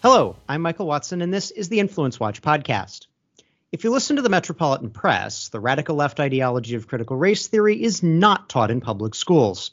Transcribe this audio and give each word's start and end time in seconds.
Hello, 0.00 0.36
I'm 0.48 0.62
Michael 0.62 0.86
Watson, 0.86 1.20
and 1.22 1.34
this 1.34 1.50
is 1.50 1.68
the 1.68 1.80
Influence 1.80 2.20
Watch 2.20 2.40
podcast. 2.40 3.07
If 3.70 3.84
you 3.84 3.90
listen 3.90 4.16
to 4.16 4.22
the 4.22 4.30
Metropolitan 4.30 4.88
Press, 4.88 5.50
the 5.50 5.60
radical 5.60 5.94
left 5.94 6.20
ideology 6.20 6.74
of 6.74 6.88
critical 6.88 7.18
race 7.18 7.48
theory 7.48 7.82
is 7.82 8.02
not 8.02 8.48
taught 8.48 8.70
in 8.70 8.80
public 8.80 9.14
schools. 9.14 9.72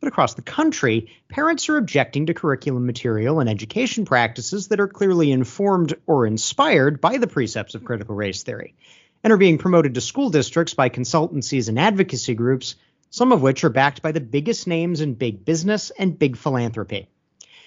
But 0.00 0.08
across 0.08 0.34
the 0.34 0.42
country, 0.42 1.08
parents 1.28 1.68
are 1.68 1.76
objecting 1.76 2.26
to 2.26 2.34
curriculum 2.34 2.84
material 2.84 3.38
and 3.38 3.48
education 3.48 4.06
practices 4.06 4.66
that 4.68 4.80
are 4.80 4.88
clearly 4.88 5.30
informed 5.30 5.94
or 6.08 6.26
inspired 6.26 7.00
by 7.00 7.18
the 7.18 7.28
precepts 7.28 7.76
of 7.76 7.84
critical 7.84 8.16
race 8.16 8.42
theory, 8.42 8.74
and 9.22 9.32
are 9.32 9.36
being 9.36 9.56
promoted 9.56 9.94
to 9.94 10.00
school 10.00 10.30
districts 10.30 10.74
by 10.74 10.88
consultancies 10.88 11.68
and 11.68 11.78
advocacy 11.78 12.34
groups, 12.34 12.74
some 13.10 13.30
of 13.30 13.40
which 13.40 13.62
are 13.62 13.70
backed 13.70 14.02
by 14.02 14.10
the 14.10 14.20
biggest 14.20 14.66
names 14.66 15.00
in 15.00 15.14
big 15.14 15.44
business 15.44 15.92
and 15.96 16.18
big 16.18 16.36
philanthropy. 16.36 17.08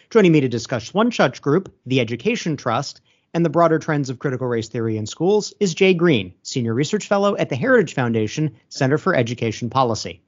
Joining 0.10 0.34
me 0.34 0.42
to 0.42 0.50
discuss 0.50 0.94
one 0.94 1.14
such 1.14 1.42
group, 1.42 1.74
the 1.86 2.02
Education 2.02 2.58
Trust, 2.58 3.00
and 3.36 3.44
the 3.46 3.50
broader 3.50 3.78
trends 3.78 4.10
of 4.10 4.18
critical 4.18 4.48
race 4.48 4.70
theory 4.70 4.96
in 4.96 5.06
schools 5.06 5.54
is 5.60 5.74
Jay 5.74 5.94
Greene, 5.94 6.34
Senior 6.44 6.74
Research 6.74 7.06
Fellow 7.06 7.36
at 7.36 7.50
the 7.50 7.56
Heritage 7.58 7.94
Foundation 7.94 8.56
Center 8.70 8.98
for 8.98 9.14
Education 9.14 9.70
Policy. 9.70 10.22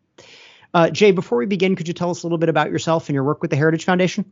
Uh, 0.73 0.89
Jay, 0.89 1.11
before 1.11 1.37
we 1.37 1.45
begin, 1.45 1.77
could 1.77 1.87
you 1.87 1.93
tell 1.93 2.11
us 2.11 2.23
a 2.23 2.25
little 2.27 2.37
bit 2.37 2.49
about 2.49 2.69
yourself 2.69 3.07
and 3.07 3.13
your 3.13 3.23
work 3.23 3.41
with 3.41 3.49
the 3.49 3.55
Heritage 3.55 3.85
Foundation? 3.85 4.25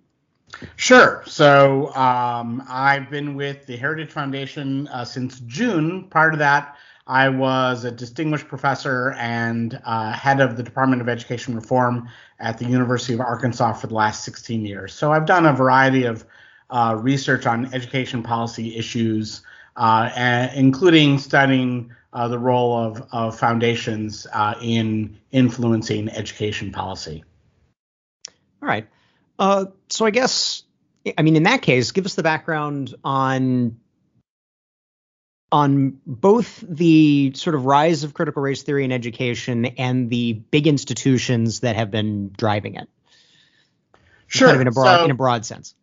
Sure. 0.75 1.23
So 1.25 1.95
um, 1.95 2.61
I've 2.67 3.09
been 3.09 3.35
with 3.35 3.65
the 3.65 3.77
Heritage 3.77 4.11
Foundation 4.11 4.89
uh, 4.89 5.05
since 5.05 5.39
June. 5.39 6.09
Prior 6.09 6.31
to 6.31 6.37
that, 6.37 6.75
I 7.07 7.29
was 7.29 7.85
a 7.85 7.91
distinguished 7.91 8.49
professor 8.49 9.13
and 9.13 9.79
uh, 9.85 10.11
head 10.11 10.41
of 10.41 10.57
the 10.57 10.63
Department 10.63 11.01
of 11.01 11.07
Education 11.07 11.55
Reform 11.55 12.09
at 12.41 12.57
the 12.57 12.65
University 12.65 13.13
of 13.13 13.21
Arkansas 13.21 13.71
for 13.73 13.87
the 13.87 13.95
last 13.95 14.25
16 14.25 14.65
years. 14.65 14.93
So 14.93 15.13
I've 15.13 15.25
done 15.25 15.45
a 15.45 15.53
variety 15.53 16.03
of 16.03 16.25
uh, 16.69 16.97
research 16.99 17.45
on 17.45 17.73
education 17.73 18.23
policy 18.23 18.75
issues, 18.75 19.41
uh, 19.75 20.09
and, 20.15 20.51
including 20.55 21.19
studying 21.19 21.91
uh, 22.13 22.27
the 22.27 22.39
role 22.39 22.77
of, 22.77 23.07
of 23.11 23.37
foundations 23.37 24.25
uh, 24.33 24.55
in 24.61 25.17
influencing 25.31 26.09
education 26.09 26.71
policy. 26.71 27.23
All 28.61 28.69
right. 28.69 28.87
Uh, 29.37 29.65
so 29.89 30.05
I 30.05 30.11
guess, 30.11 30.63
I 31.17 31.21
mean, 31.21 31.35
in 31.35 31.43
that 31.43 31.61
case, 31.61 31.91
give 31.91 32.05
us 32.05 32.15
the 32.15 32.23
background 32.23 32.95
on 33.03 33.79
on 35.51 35.99
both 36.05 36.63
the 36.67 37.31
sort 37.35 37.55
of 37.55 37.65
rise 37.65 38.03
of 38.03 38.13
critical 38.13 38.41
race 38.41 38.63
theory 38.63 38.83
in 38.83 38.91
education 38.91 39.65
and 39.65 40.09
the 40.09 40.33
big 40.33 40.67
institutions 40.67 41.61
that 41.61 41.75
have 41.75 41.91
been 41.91 42.29
driving 42.35 42.75
it. 42.75 42.89
Sure. 44.27 44.47
Kind 44.47 44.55
of 44.55 44.61
in 44.61 44.67
a 44.67 44.71
broad 44.71 44.97
so, 44.97 45.05
in 45.05 45.11
a 45.11 45.15
broad 45.15 45.45
sense. 45.45 45.75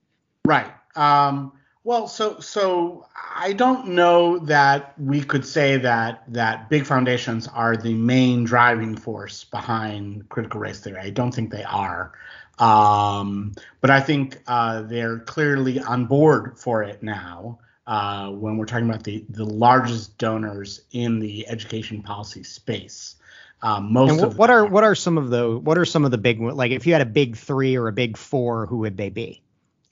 Right. 0.44 0.70
Um, 0.96 1.52
well, 1.84 2.06
so 2.06 2.38
so 2.38 3.06
I 3.36 3.52
don't 3.52 3.88
know 3.88 4.38
that 4.40 4.94
we 4.98 5.22
could 5.22 5.44
say 5.44 5.78
that 5.78 6.22
that 6.32 6.68
big 6.68 6.86
foundations 6.86 7.48
are 7.48 7.76
the 7.76 7.94
main 7.94 8.44
driving 8.44 8.96
force 8.96 9.44
behind 9.44 10.28
critical 10.28 10.60
race 10.60 10.80
theory. 10.80 11.00
I 11.00 11.10
don't 11.10 11.32
think 11.32 11.50
they 11.50 11.64
are. 11.64 12.12
Um, 12.58 13.52
but 13.80 13.90
I 13.90 14.00
think 14.00 14.38
uh, 14.46 14.82
they're 14.82 15.18
clearly 15.20 15.80
on 15.80 16.06
board 16.06 16.58
for 16.58 16.82
it 16.82 17.02
now 17.02 17.58
uh, 17.86 18.30
when 18.30 18.56
we're 18.56 18.66
talking 18.66 18.88
about 18.88 19.02
the, 19.02 19.24
the 19.28 19.44
largest 19.44 20.18
donors 20.18 20.82
in 20.92 21.18
the 21.18 21.48
education 21.48 22.02
policy 22.02 22.44
space. 22.44 23.16
Um, 23.62 23.92
most 23.92 24.10
and 24.10 24.20
what, 24.20 24.28
of 24.28 24.38
what 24.38 24.50
are 24.50 24.66
what 24.66 24.84
are 24.84 24.94
some 24.94 25.18
of 25.18 25.30
the 25.30 25.58
what 25.58 25.78
are 25.78 25.84
some 25.84 26.04
of 26.04 26.10
the 26.10 26.18
big 26.18 26.40
like 26.40 26.72
if 26.72 26.86
you 26.86 26.92
had 26.92 27.02
a 27.02 27.06
big 27.06 27.36
three 27.36 27.76
or 27.76 27.88
a 27.88 27.92
big 27.92 28.16
four, 28.16 28.66
who 28.66 28.78
would 28.78 28.96
they 28.96 29.08
be? 29.08 29.41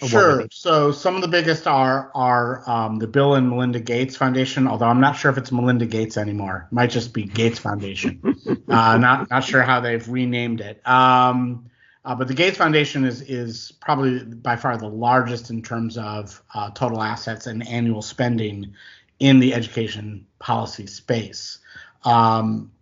Sure. 0.06 0.46
So 0.50 0.92
some 0.92 1.16
of 1.16 1.22
the 1.22 1.28
biggest 1.28 1.66
are 1.66 2.10
are 2.14 2.68
um, 2.68 2.98
the 2.98 3.06
Bill 3.06 3.34
and 3.34 3.50
Melinda 3.50 3.80
Gates 3.80 4.16
Foundation, 4.16 4.66
although 4.66 4.86
I'm 4.86 5.00
not 5.00 5.16
sure 5.16 5.30
if 5.30 5.36
it's 5.36 5.52
Melinda 5.52 5.86
Gates 5.86 6.16
anymore. 6.16 6.68
It 6.70 6.74
might 6.74 6.90
just 6.90 7.12
be 7.12 7.24
Gates 7.24 7.58
Foundation. 7.58 8.20
uh, 8.68 8.96
not 8.98 9.30
not 9.30 9.44
sure 9.44 9.62
how 9.62 9.80
they've 9.80 10.06
renamed 10.08 10.60
it. 10.60 10.86
Um, 10.88 11.70
uh, 12.04 12.14
but 12.14 12.28
the 12.28 12.34
Gates 12.34 12.56
Foundation 12.56 13.04
is 13.04 13.20
is 13.22 13.72
probably 13.72 14.24
by 14.24 14.56
far 14.56 14.76
the 14.78 14.88
largest 14.88 15.50
in 15.50 15.62
terms 15.62 15.98
of 15.98 16.42
uh, 16.54 16.70
total 16.70 17.02
assets 17.02 17.46
and 17.46 17.66
annual 17.68 18.00
spending 18.00 18.74
in 19.18 19.38
the 19.38 19.52
education 19.52 20.26
policy 20.38 20.86
space. 20.86 21.58
Um, 22.04 22.72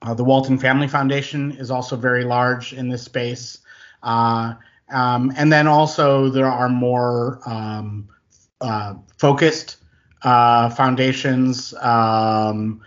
uh, 0.00 0.14
the 0.14 0.22
Walton 0.22 0.58
Family 0.58 0.86
Foundation 0.86 1.52
is 1.52 1.72
also 1.72 1.96
very 1.96 2.24
large 2.24 2.72
in 2.72 2.88
this 2.88 3.02
space. 3.02 3.58
Uh, 4.92 4.96
um, 4.96 5.32
and 5.36 5.52
then 5.52 5.66
also 5.66 6.28
there 6.30 6.46
are 6.46 6.68
more 6.68 7.40
um, 7.46 8.08
uh, 8.60 8.94
focused 9.18 9.76
uh, 10.22 10.70
foundations 10.70 11.74
um, 11.74 12.80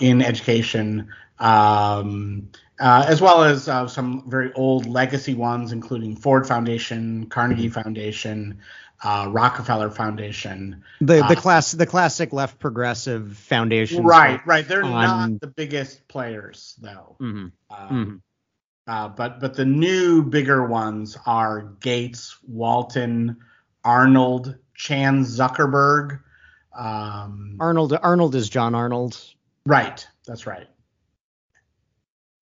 in 0.00 0.22
education. 0.22 1.08
Um, 1.38 2.48
uh, 2.78 3.04
as 3.08 3.20
well 3.22 3.42
as 3.42 3.68
uh, 3.68 3.86
some 3.86 4.28
very 4.28 4.52
old 4.54 4.86
legacy 4.86 5.34
ones, 5.34 5.72
including 5.72 6.16
Ford 6.16 6.46
Foundation, 6.46 7.26
Carnegie 7.26 7.68
Foundation, 7.68 8.58
uh, 9.02 9.28
Rockefeller 9.30 9.90
Foundation. 9.90 10.82
The 11.00 11.06
the 11.16 11.24
Uh, 11.24 11.34
class 11.34 11.72
the 11.72 11.86
classic 11.86 12.32
left 12.32 12.58
progressive 12.58 13.36
foundation. 13.36 14.04
Right, 14.04 14.44
right. 14.46 14.66
They're 14.66 14.84
on- 14.84 15.32
not 15.32 15.40
the 15.40 15.46
biggest 15.46 16.06
players, 16.08 16.74
though. 16.80 17.16
hmm 17.18 17.46
Um, 17.70 18.22
uh, 18.86 19.08
but 19.08 19.40
but 19.40 19.54
the 19.54 19.64
new 19.64 20.22
bigger 20.22 20.66
ones 20.66 21.16
are 21.26 21.74
Gates, 21.80 22.36
Walton, 22.46 23.36
Arnold, 23.84 24.56
Chan 24.74 25.24
Zuckerberg. 25.24 26.20
Um, 26.76 27.56
Arnold 27.58 27.98
Arnold 28.02 28.34
is 28.34 28.48
John 28.48 28.74
Arnold. 28.74 29.20
Right, 29.64 30.06
that's 30.26 30.46
right. 30.46 30.68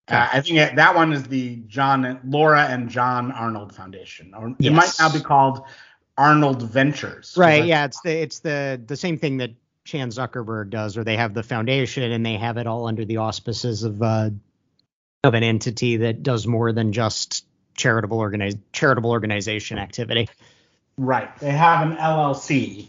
Uh, 0.08 0.28
I 0.34 0.40
think 0.42 0.76
that 0.76 0.94
one 0.94 1.14
is 1.14 1.24
the 1.24 1.56
John 1.66 2.20
Laura 2.24 2.64
and 2.64 2.90
John 2.90 3.32
Arnold 3.32 3.74
Foundation, 3.74 4.34
or 4.34 4.54
it 4.58 4.70
might 4.72 4.92
now 4.98 5.10
be 5.10 5.20
called 5.20 5.62
Arnold 6.18 6.62
Ventures. 6.62 7.34
Right. 7.36 7.64
Yeah. 7.64 7.86
It's 7.86 8.00
the 8.02 8.10
it's 8.10 8.38
the 8.40 8.80
the 8.86 8.96
same 8.96 9.18
thing 9.18 9.38
that 9.38 9.52
Chan 9.84 10.10
Zuckerberg 10.10 10.70
does, 10.70 10.96
where 10.96 11.04
they 11.04 11.16
have 11.16 11.32
the 11.32 11.42
foundation 11.42 12.12
and 12.12 12.24
they 12.24 12.36
have 12.36 12.58
it 12.58 12.66
all 12.66 12.86
under 12.86 13.04
the 13.04 13.16
auspices 13.16 13.82
of 13.82 14.02
uh, 14.02 14.30
of 15.24 15.34
an 15.34 15.42
entity 15.42 15.96
that 15.98 16.22
does 16.22 16.46
more 16.46 16.72
than 16.72 16.92
just 16.92 17.46
charitable 17.74 18.18
organize 18.18 18.56
charitable 18.72 19.10
organization 19.10 19.78
activity. 19.78 20.28
Right. 20.96 21.36
They 21.40 21.50
have 21.50 21.90
an 21.90 21.96
LLC, 21.96 22.88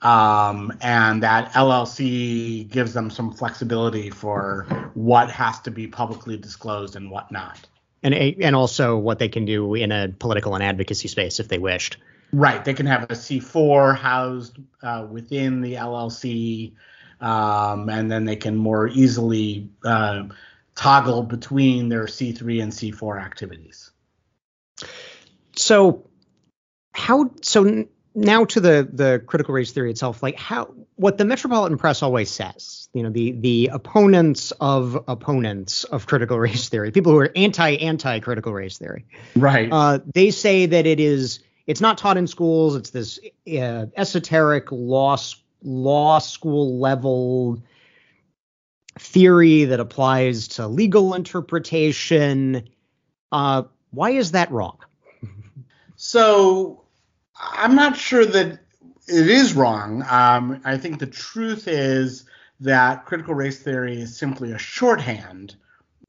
um, 0.00 0.72
and 0.80 1.22
that 1.22 1.52
LLC 1.52 2.70
gives 2.70 2.94
them 2.94 3.10
some 3.10 3.32
flexibility 3.32 4.08
for 4.08 4.90
what 4.94 5.30
has 5.30 5.60
to 5.62 5.70
be 5.70 5.86
publicly 5.86 6.36
disclosed 6.38 6.96
and 6.96 7.10
what 7.10 7.30
not. 7.30 7.60
And 8.02 8.14
a- 8.14 8.36
and 8.40 8.56
also 8.56 8.96
what 8.96 9.18
they 9.18 9.28
can 9.28 9.44
do 9.44 9.74
in 9.74 9.92
a 9.92 10.08
political 10.08 10.54
and 10.54 10.64
advocacy 10.64 11.08
space 11.08 11.40
if 11.40 11.48
they 11.48 11.58
wished. 11.58 11.98
Right. 12.32 12.64
They 12.64 12.72
can 12.72 12.86
have 12.86 13.04
a 13.04 13.14
C4 13.14 13.94
housed 13.94 14.56
uh, 14.82 15.06
within 15.10 15.60
the 15.60 15.74
LLC, 15.74 16.72
um, 17.20 17.90
and 17.90 18.10
then 18.10 18.24
they 18.24 18.36
can 18.36 18.56
more 18.56 18.88
easily 18.88 19.68
uh, 19.84 20.24
toggle 20.74 21.22
between 21.22 21.88
their 21.88 22.04
C3 22.04 22.62
and 22.62 22.72
C4 22.72 23.22
activities. 23.22 23.90
So 25.56 26.08
how 26.92 27.30
so 27.42 27.86
now 28.14 28.44
to 28.44 28.60
the 28.60 28.88
the 28.92 29.22
critical 29.26 29.54
race 29.54 29.72
theory 29.72 29.90
itself 29.90 30.22
like 30.22 30.38
how 30.38 30.74
what 30.96 31.16
the 31.16 31.24
metropolitan 31.24 31.78
press 31.78 32.02
always 32.02 32.30
says 32.30 32.88
you 32.92 33.02
know 33.02 33.10
the 33.10 33.32
the 33.32 33.70
opponents 33.72 34.52
of 34.60 35.02
opponents 35.08 35.84
of 35.84 36.06
critical 36.06 36.38
race 36.48 36.68
theory 36.68 36.90
people 36.90 37.12
who 37.12 37.18
are 37.18 37.32
anti 37.34 37.76
anti 37.76 38.20
critical 38.20 38.52
race 38.52 38.78
theory 38.78 39.06
Right. 39.34 39.68
uh, 39.72 40.00
they 40.14 40.30
say 40.30 40.66
that 40.66 40.86
it 40.86 41.00
is 41.00 41.40
it's 41.66 41.80
not 41.80 41.96
taught 41.96 42.16
in 42.18 42.26
schools 42.26 42.76
it's 42.76 42.90
this 42.90 43.18
uh, 43.48 43.86
esoteric 43.96 44.70
law 44.70 45.16
law 45.62 46.18
school 46.18 46.78
level 46.78 47.62
theory 48.98 49.64
that 49.64 49.80
applies 49.80 50.48
to 50.48 50.66
legal 50.66 51.14
interpretation 51.14 52.68
uh, 53.32 53.62
why 53.90 54.10
is 54.10 54.32
that 54.32 54.50
wrong 54.50 54.78
So 55.96 56.82
I'm 57.38 57.76
not 57.76 57.96
sure 57.96 58.26
that 58.26 58.58
it 59.08 59.28
is 59.28 59.54
wrong. 59.54 60.04
Um, 60.08 60.60
I 60.64 60.76
think 60.76 60.98
the 60.98 61.06
truth 61.06 61.68
is 61.68 62.24
that 62.60 63.04
critical 63.04 63.34
race 63.34 63.62
theory 63.62 64.00
is 64.00 64.16
simply 64.16 64.52
a 64.52 64.58
shorthand 64.58 65.56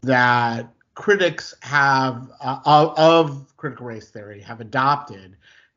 that 0.03 0.73
critics 0.95 1.55
have 1.61 2.31
uh, 2.41 2.59
of 2.65 3.55
critical 3.57 3.87
race 3.87 4.09
theory 4.09 4.41
have 4.41 4.61
adopted 4.61 5.35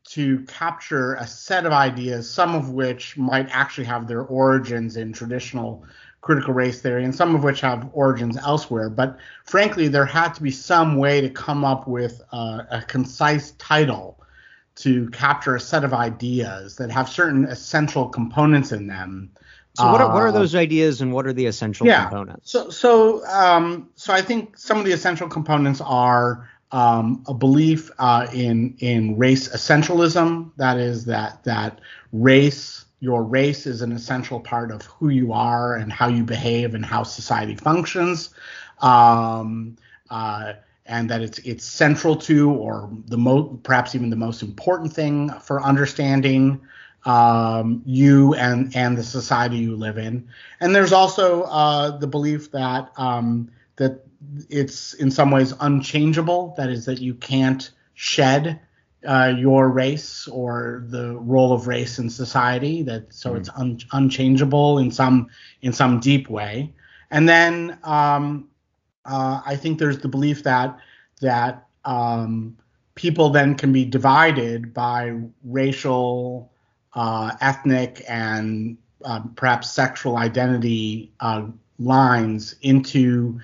to 0.08 0.41
capture 0.44 1.14
a 1.14 1.26
set 1.26 1.67
of 1.67 1.73
ideas, 1.73 2.31
some 2.31 2.55
of 2.55 2.70
which 2.70 3.17
might 3.17 3.49
actually 3.50 3.87
have 3.87 4.06
their 4.06 4.23
origins 4.23 4.97
in 4.97 5.12
traditional 5.12 5.85
critical 6.20 6.54
race 6.54 6.80
theory, 6.80 7.04
and 7.04 7.14
some 7.14 7.34
of 7.34 7.44
which 7.44 7.60
have 7.60 7.88
origins 7.92 8.36
elsewhere. 8.36 8.90
But 8.90 9.18
frankly, 9.44 9.88
there 9.88 10.04
had 10.04 10.34
to 10.34 10.42
be 10.42 10.50
some 10.50 10.96
way 10.96 11.20
to 11.20 11.30
come 11.30 11.64
up 11.64 11.86
with 11.86 12.20
a, 12.32 12.66
a 12.70 12.84
concise 12.86 13.52
title 13.52 14.18
to 14.76 15.08
capture 15.10 15.56
a 15.56 15.60
set 15.60 15.84
of 15.84 15.94
ideas 15.94 16.76
that 16.76 16.90
have 16.90 17.08
certain 17.08 17.44
essential 17.44 18.08
components 18.08 18.72
in 18.72 18.86
them. 18.86 19.30
So 19.74 19.92
what 19.92 20.00
are, 20.00 20.08
what 20.08 20.22
are 20.22 20.28
uh, 20.28 20.32
those 20.32 20.54
ideas 20.54 21.02
and 21.02 21.12
what 21.12 21.26
are 21.26 21.34
the 21.34 21.46
essential 21.46 21.86
yeah, 21.86 22.04
components? 22.04 22.50
So 22.50 22.70
so 22.70 23.26
um, 23.26 23.90
so 23.94 24.12
I 24.12 24.22
think 24.22 24.56
some 24.56 24.78
of 24.78 24.86
the 24.86 24.92
essential 24.92 25.28
components 25.28 25.82
are 25.82 26.48
um, 26.72 27.22
a 27.28 27.34
belief 27.34 27.90
uh, 27.98 28.26
in 28.32 28.74
in 28.78 29.19
race 29.19 29.48
essentialism. 29.48 30.52
That 30.56 30.78
is 30.78 31.04
that 31.06 31.44
that 31.44 31.80
race 32.10 32.85
your 33.00 33.22
race 33.22 33.66
is 33.66 33.82
an 33.82 33.93
essential 33.93 34.40
part 34.40 34.70
of 34.70 34.82
who 34.82 35.08
you 35.08 35.32
are 35.32 35.76
and 35.76 35.93
how 35.93 36.08
you 36.08 36.25
behave 36.25 36.75
and 36.75 36.84
how 36.84 37.02
society 37.02 37.54
functions. 37.54 38.31
Um, 38.81 39.76
uh, 40.10 40.54
and 40.88 41.10
that 41.10 41.20
it's 41.20 41.38
it's 41.40 41.64
central 41.64 42.16
to 42.16 42.50
or 42.50 42.88
the 43.06 43.19
most 43.19 43.62
perhaps 43.62 43.94
even 43.94 44.10
the 44.10 44.16
most 44.16 44.43
important 44.43 44.93
thing 44.93 45.31
for 45.40 45.62
understanding 45.62 46.60
um, 47.04 47.82
you 47.84 48.34
and 48.34 48.75
and 48.76 48.96
the 48.96 49.02
society 49.02 49.56
you 49.56 49.76
live 49.76 49.98
in. 49.98 50.28
And 50.60 50.75
there's 50.75 50.93
also 50.93 51.43
uh, 51.43 51.96
the 51.98 52.06
belief 52.06 52.50
that 52.52 52.93
um, 52.96 53.50
that 53.76 54.04
it's 54.48 54.94
in 54.94 55.10
some 55.10 55.31
ways 55.31 55.52
unchangeable. 55.60 56.54
That 56.56 56.70
is 56.70 56.84
that 56.87 57.00
you 57.00 57.14
can't 57.14 57.70
shed 57.94 58.60
uh, 59.04 59.34
your 59.37 59.69
race 59.69 60.26
or 60.28 60.84
the 60.88 61.16
role 61.16 61.52
of 61.52 61.66
race 61.66 61.98
in 61.98 62.10
society. 62.10 62.82
That 62.82 63.12
so 63.12 63.32
mm. 63.32 63.38
it's 63.38 63.50
un- 63.56 63.78
unchangeable 63.93 64.78
in 64.78 64.90
some 64.90 65.28
in 65.62 65.72
some 65.72 66.00
deep 66.00 66.28
way. 66.28 66.72
And 67.10 67.28
then 67.28 67.78
um, 67.84 68.48
uh, 69.04 69.40
I 69.44 69.56
think 69.56 69.78
there's 69.78 69.98
the 69.98 70.08
belief 70.08 70.43
that 70.44 70.78
that 71.20 71.66
um, 71.84 72.56
people 72.94 73.31
then 73.31 73.54
can 73.54 73.72
be 73.72 73.84
divided 73.84 74.75
by 74.75 75.16
racial, 75.44 76.52
uh, 76.94 77.32
ethnic, 77.40 78.02
and 78.08 78.76
um, 79.04 79.32
perhaps 79.37 79.70
sexual 79.70 80.16
identity 80.16 81.12
uh, 81.20 81.46
lines 81.78 82.56
into 82.62 83.40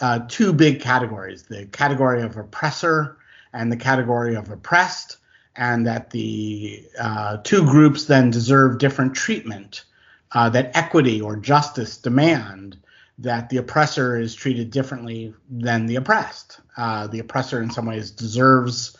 uh, 0.00 0.20
two 0.28 0.52
big 0.52 0.80
categories: 0.80 1.44
the 1.44 1.66
category 1.66 2.22
of 2.22 2.36
oppressor 2.36 3.18
and 3.54 3.72
the 3.72 3.76
category 3.76 4.34
of 4.34 4.50
oppressed, 4.50 5.16
and 5.56 5.86
that 5.86 6.10
the 6.10 6.84
uh, 7.00 7.38
two 7.38 7.64
groups 7.64 8.04
then 8.04 8.30
deserve 8.30 8.78
different 8.78 9.14
treatment. 9.14 9.84
Uh, 10.32 10.48
that 10.50 10.76
equity 10.76 11.20
or 11.20 11.36
justice 11.36 11.96
demand 11.96 12.76
that 13.18 13.48
the 13.48 13.58
oppressor 13.58 14.18
is 14.18 14.34
treated 14.34 14.70
differently 14.70 15.32
than 15.48 15.86
the 15.86 15.94
oppressed. 15.94 16.60
Uh, 16.76 17.06
the 17.06 17.20
oppressor, 17.20 17.62
in 17.62 17.70
some 17.70 17.86
ways, 17.86 18.10
deserves 18.10 18.96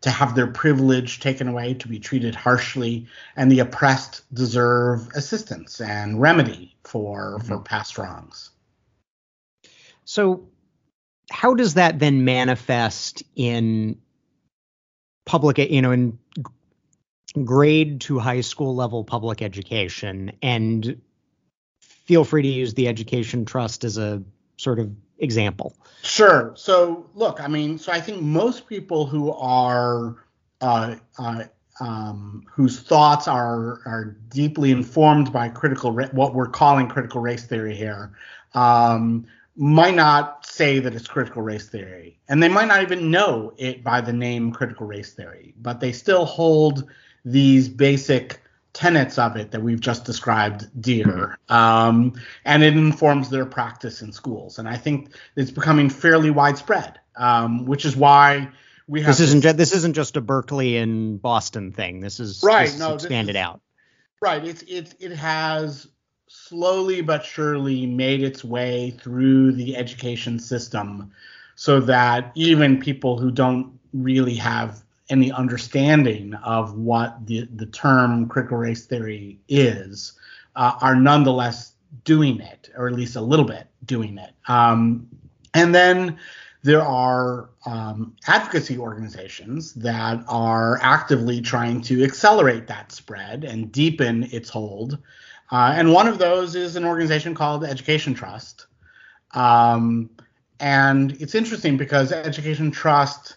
to 0.00 0.10
have 0.10 0.34
their 0.34 0.46
privilege 0.46 1.20
taken 1.20 1.48
away, 1.48 1.74
to 1.74 1.88
be 1.88 1.98
treated 1.98 2.34
harshly, 2.34 3.06
and 3.36 3.52
the 3.52 3.58
oppressed 3.58 4.22
deserve 4.34 5.08
assistance 5.14 5.80
and 5.80 6.20
remedy 6.20 6.74
for 6.84 7.36
mm-hmm. 7.38 7.46
for 7.46 7.60
past 7.60 7.98
wrongs. 7.98 8.50
So, 10.04 10.48
how 11.30 11.54
does 11.54 11.74
that 11.74 11.98
then 11.98 12.24
manifest 12.24 13.22
in 13.36 13.96
public, 15.24 15.58
you 15.58 15.80
know, 15.80 15.92
in 15.92 16.18
grade 17.44 18.00
to 18.02 18.18
high 18.18 18.40
school 18.40 18.74
level 18.74 19.04
public 19.04 19.40
education 19.40 20.32
and 20.42 21.00
feel 21.78 22.24
free 22.24 22.42
to 22.42 22.48
use 22.48 22.74
the 22.74 22.88
education 22.88 23.44
trust 23.44 23.84
as 23.84 23.96
a 23.96 24.22
sort 24.56 24.80
of 24.80 24.90
example. 25.18 25.76
Sure. 26.02 26.52
So 26.56 27.06
look, 27.14 27.40
I 27.40 27.46
mean, 27.46 27.78
so 27.78 27.92
I 27.92 28.00
think 28.00 28.22
most 28.22 28.66
people 28.66 29.06
who 29.06 29.32
are 29.32 30.16
uh, 30.60 30.96
uh, 31.18 31.44
um, 31.80 32.42
whose 32.50 32.80
thoughts 32.80 33.28
are 33.28 33.80
are 33.86 34.16
deeply 34.28 34.70
informed 34.70 35.32
by 35.32 35.48
critical 35.48 35.92
what 35.92 36.34
we're 36.34 36.48
calling 36.48 36.88
critical 36.88 37.20
race 37.20 37.46
theory 37.46 37.74
here 37.74 38.12
um, 38.54 39.26
might 39.56 39.94
not 39.94 40.39
say 40.60 40.78
that 40.78 40.94
it's 40.94 41.08
critical 41.08 41.40
race 41.40 41.68
theory, 41.68 42.18
and 42.28 42.42
they 42.42 42.48
might 42.48 42.68
not 42.68 42.82
even 42.82 43.10
know 43.10 43.54
it 43.56 43.82
by 43.82 44.02
the 44.02 44.12
name 44.12 44.52
critical 44.52 44.86
race 44.86 45.14
theory, 45.14 45.54
but 45.56 45.80
they 45.80 45.92
still 45.92 46.26
hold 46.26 46.90
these 47.24 47.66
basic 47.68 48.42
tenets 48.74 49.18
of 49.18 49.36
it 49.36 49.50
that 49.52 49.62
we've 49.62 49.80
just 49.80 50.04
described 50.04 50.68
dear 50.80 51.36
um, 51.48 52.12
and 52.44 52.62
it 52.62 52.76
informs 52.76 53.30
their 53.30 53.46
practice 53.46 54.00
in 54.00 54.12
schools. 54.12 54.58
And 54.60 54.68
i 54.68 54.76
think 54.76 55.12
it's 55.34 55.50
becoming 55.50 55.90
fairly 55.90 56.30
widespread 56.30 57.00
um, 57.16 57.64
which 57.66 57.84
is 57.84 57.96
why 57.96 58.48
we 58.86 59.00
have 59.00 59.08
this 59.08 59.20
isn't 59.20 59.42
this, 59.42 59.54
this 59.54 59.72
isn't 59.74 59.94
just 59.94 60.16
a 60.16 60.20
berkeley 60.20 60.76
and 60.76 61.20
boston 61.20 61.72
thing. 61.72 62.00
This 62.00 62.18
is 62.20 62.42
right. 62.42 62.66
this 62.66 62.78
no 62.78 62.94
expanded 62.94 63.36
is, 63.36 63.40
out. 63.40 63.60
Right. 64.20 64.44
It's 64.44 64.62
it, 64.62 64.94
it 64.98 65.12
has 65.12 65.86
slowly 66.32 67.00
but 67.00 67.24
surely 67.24 67.86
made 67.86 68.22
its 68.22 68.44
way 68.44 68.90
through 69.02 69.50
the 69.50 69.76
education 69.76 70.38
system 70.38 71.10
so 71.56 71.80
that 71.80 72.30
even 72.36 72.78
people 72.78 73.18
who 73.18 73.32
don't 73.32 73.76
really 73.92 74.36
have 74.36 74.84
any 75.08 75.32
understanding 75.32 76.32
of 76.34 76.74
what 76.74 77.26
the, 77.26 77.48
the 77.56 77.66
term 77.66 78.28
critical 78.28 78.58
race 78.58 78.86
theory 78.86 79.40
is 79.48 80.12
uh, 80.54 80.74
are 80.80 80.94
nonetheless 80.94 81.72
doing 82.04 82.40
it, 82.40 82.70
or 82.76 82.86
at 82.86 82.94
least 82.94 83.16
a 83.16 83.20
little 83.20 83.44
bit 83.44 83.66
doing 83.86 84.16
it. 84.16 84.30
Um, 84.46 85.08
and 85.54 85.74
then 85.74 86.16
there 86.62 86.82
are 86.82 87.50
um, 87.66 88.14
advocacy 88.28 88.78
organizations 88.78 89.74
that 89.74 90.22
are 90.28 90.78
actively 90.80 91.40
trying 91.40 91.80
to 91.82 92.04
accelerate 92.04 92.68
that 92.68 92.92
spread 92.92 93.42
and 93.42 93.72
deepen 93.72 94.28
its 94.30 94.48
hold. 94.48 94.96
Uh, 95.50 95.72
and 95.74 95.92
one 95.92 96.06
of 96.06 96.18
those 96.18 96.54
is 96.54 96.76
an 96.76 96.84
organization 96.84 97.34
called 97.34 97.64
Education 97.64 98.14
Trust. 98.14 98.66
Um, 99.32 100.10
and 100.60 101.12
it's 101.20 101.34
interesting 101.34 101.76
because 101.76 102.12
Education 102.12 102.70
Trust 102.70 103.36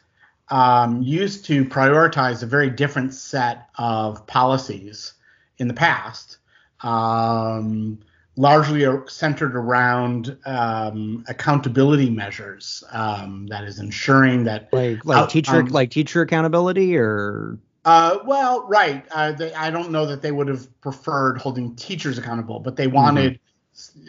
um, 0.50 1.02
used 1.02 1.46
to 1.46 1.66
prioritize 1.66 2.44
a 2.44 2.46
very 2.46 2.70
different 2.70 3.14
set 3.14 3.70
of 3.78 4.28
policies 4.28 5.14
in 5.58 5.68
the 5.68 5.74
past, 5.74 6.38
um, 6.82 8.00
largely 8.36 8.86
centered 9.08 9.56
around 9.56 10.38
um, 10.46 11.24
accountability 11.28 12.10
measures. 12.10 12.84
Um, 12.92 13.48
that 13.48 13.64
is 13.64 13.80
ensuring 13.80 14.44
that 14.44 14.70
like 14.74 15.06
like 15.06 15.30
teacher 15.30 15.58
um, 15.58 15.68
like 15.68 15.90
teacher 15.90 16.22
accountability 16.22 16.98
or. 16.98 17.58
Uh, 17.86 18.20
well, 18.26 18.66
right. 18.68 19.06
Uh, 19.12 19.34
they, 19.34 19.54
I 19.54 19.70
don't 19.70 19.92
know 19.92 20.06
that 20.06 20.22
they 20.22 20.32
would 20.32 20.48
have 20.48 20.82
preferred 20.82 21.38
holding 21.38 21.76
teachers 21.76 22.18
accountable, 22.18 22.60
but 22.60 22.76
they 22.76 22.88
wanted. 22.88 23.34
Mm-hmm 23.34 23.44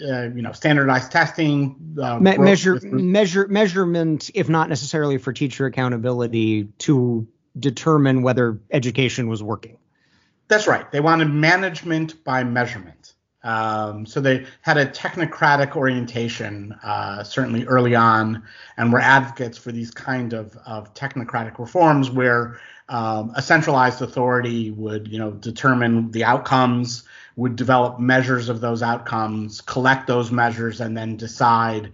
uh, 0.06 0.24
you 0.24 0.42
know, 0.42 0.52
standardized 0.52 1.10
testing, 1.10 1.96
uh, 1.98 2.18
Me- 2.18 2.36
measure, 2.36 2.74
with, 2.74 2.84
measure, 2.84 3.48
measurement, 3.48 4.30
if 4.34 4.48
not 4.48 4.68
necessarily 4.68 5.16
for 5.16 5.32
teacher 5.32 5.64
accountability, 5.64 6.64
to 6.78 7.26
determine 7.58 8.22
whether 8.22 8.58
education 8.70 9.26
was 9.28 9.42
working. 9.42 9.78
That's 10.48 10.66
right. 10.66 10.90
They 10.92 11.00
wanted 11.00 11.30
management 11.30 12.22
by 12.24 12.44
measurement. 12.44 13.14
Um, 13.42 14.06
so 14.06 14.20
they 14.20 14.46
had 14.62 14.76
a 14.76 14.86
technocratic 14.86 15.76
orientation, 15.76 16.72
uh, 16.82 17.22
certainly 17.24 17.64
early 17.64 17.94
on, 17.94 18.42
and 18.76 18.92
were 18.92 19.00
advocates 19.00 19.58
for 19.58 19.72
these 19.72 19.90
kind 19.90 20.32
of, 20.32 20.56
of 20.66 20.92
technocratic 20.94 21.58
reforms 21.58 22.10
where 22.10 22.58
um, 22.88 23.32
a 23.34 23.42
centralized 23.42 24.02
authority 24.02 24.70
would, 24.70 25.08
you 25.08 25.18
know, 25.18 25.30
determine 25.30 26.10
the 26.10 26.24
outcomes 26.24 27.04
would 27.36 27.56
develop 27.56 27.98
measures 27.98 28.48
of 28.48 28.60
those 28.60 28.82
outcomes, 28.82 29.60
collect 29.60 30.06
those 30.06 30.30
measures, 30.30 30.80
and 30.80 30.96
then 30.96 31.16
decide 31.16 31.92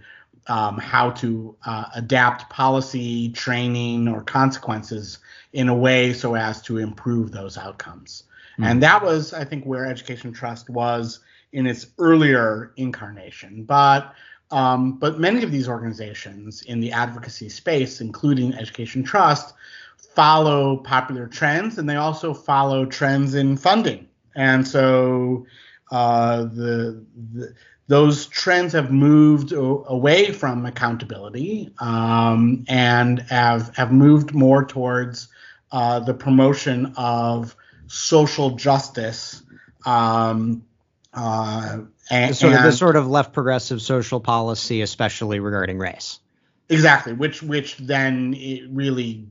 um, 0.48 0.78
how 0.78 1.10
to 1.10 1.56
uh, 1.64 1.84
adapt 1.94 2.50
policy, 2.50 3.30
training, 3.30 4.08
or 4.08 4.22
consequences 4.22 5.18
in 5.52 5.68
a 5.68 5.74
way 5.74 6.12
so 6.12 6.34
as 6.34 6.60
to 6.62 6.78
improve 6.78 7.32
those 7.32 7.56
outcomes. 7.56 8.24
Mm-hmm. 8.52 8.64
And 8.64 8.82
that 8.82 9.02
was, 9.02 9.32
I 9.32 9.44
think, 9.44 9.64
where 9.64 9.86
Education 9.86 10.32
Trust 10.32 10.68
was 10.68 11.20
in 11.52 11.66
its 11.66 11.86
earlier 11.98 12.72
incarnation. 12.76 13.64
But 13.64 14.14
um, 14.52 14.98
but 14.98 15.20
many 15.20 15.44
of 15.44 15.52
these 15.52 15.68
organizations 15.68 16.62
in 16.62 16.80
the 16.80 16.90
advocacy 16.90 17.48
space, 17.48 18.00
including 18.00 18.52
Education 18.54 19.04
Trust, 19.04 19.54
follow 20.14 20.76
popular 20.76 21.26
trends 21.26 21.78
and 21.78 21.88
they 21.88 21.96
also 21.96 22.34
follow 22.34 22.84
trends 22.84 23.34
in 23.34 23.56
funding 23.56 24.08
and 24.34 24.66
so 24.66 25.46
uh, 25.90 26.42
the, 26.42 27.04
the 27.32 27.54
those 27.90 28.26
trends 28.26 28.72
have 28.74 28.92
moved 28.92 29.52
o- 29.52 29.84
away 29.88 30.30
from 30.30 30.64
accountability 30.64 31.74
um, 31.80 32.64
and 32.68 33.18
have 33.22 33.74
have 33.76 33.90
moved 33.90 34.32
more 34.32 34.64
towards 34.64 35.26
uh, 35.72 35.98
the 35.98 36.14
promotion 36.14 36.94
of 36.96 37.56
social 37.88 38.50
justice. 38.50 39.42
Um, 39.84 40.62
uh, 41.12 41.78
and, 42.08 42.36
sort 42.36 42.54
of 42.54 42.62
the 42.62 42.70
sort 42.70 42.94
of 42.94 43.08
left 43.08 43.32
progressive 43.32 43.82
social 43.82 44.20
policy, 44.20 44.82
especially 44.82 45.40
regarding 45.40 45.78
race. 45.78 46.20
Exactly, 46.68 47.12
which 47.12 47.42
which 47.42 47.76
then 47.78 48.34
it 48.34 48.70
really 48.70 49.26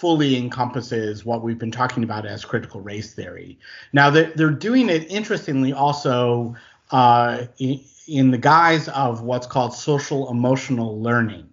fully 0.00 0.36
encompasses 0.36 1.24
what 1.24 1.42
we've 1.42 1.58
been 1.58 1.70
talking 1.70 2.02
about 2.02 2.24
as 2.24 2.44
critical 2.44 2.80
race 2.80 3.12
theory. 3.12 3.58
Now 3.92 4.08
they're, 4.08 4.32
they're 4.34 4.50
doing 4.50 4.88
it 4.88 5.10
interestingly 5.10 5.72
also 5.74 6.56
uh, 6.90 7.44
in, 7.58 7.80
in 8.08 8.30
the 8.30 8.38
guise 8.38 8.88
of 8.88 9.22
what's 9.22 9.46
called 9.46 9.74
social 9.74 10.30
emotional 10.30 11.00
learning. 11.00 11.48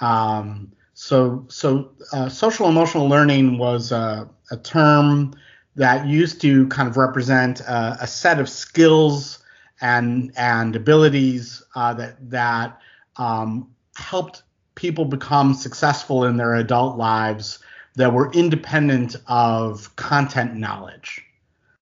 Um, 0.00 0.72
so 0.94 1.44
so 1.48 1.92
uh, 2.12 2.28
social 2.28 2.68
emotional 2.68 3.08
learning 3.08 3.58
was 3.58 3.92
a, 3.92 4.28
a 4.50 4.56
term 4.56 5.34
that 5.76 6.06
used 6.06 6.40
to 6.40 6.66
kind 6.68 6.88
of 6.88 6.96
represent 6.96 7.60
a, 7.60 7.98
a 8.00 8.06
set 8.06 8.40
of 8.40 8.48
skills 8.48 9.38
and 9.80 10.32
and 10.36 10.76
abilities 10.76 11.62
uh, 11.74 11.94
that 11.94 12.30
that 12.30 12.78
um, 13.16 13.70
helped 13.96 14.42
people 14.80 15.04
become 15.04 15.52
successful 15.52 16.24
in 16.24 16.38
their 16.38 16.54
adult 16.54 16.96
lives 16.96 17.58
that 17.96 18.14
were 18.14 18.32
independent 18.32 19.14
of 19.26 19.94
content 19.96 20.54
knowledge. 20.54 21.22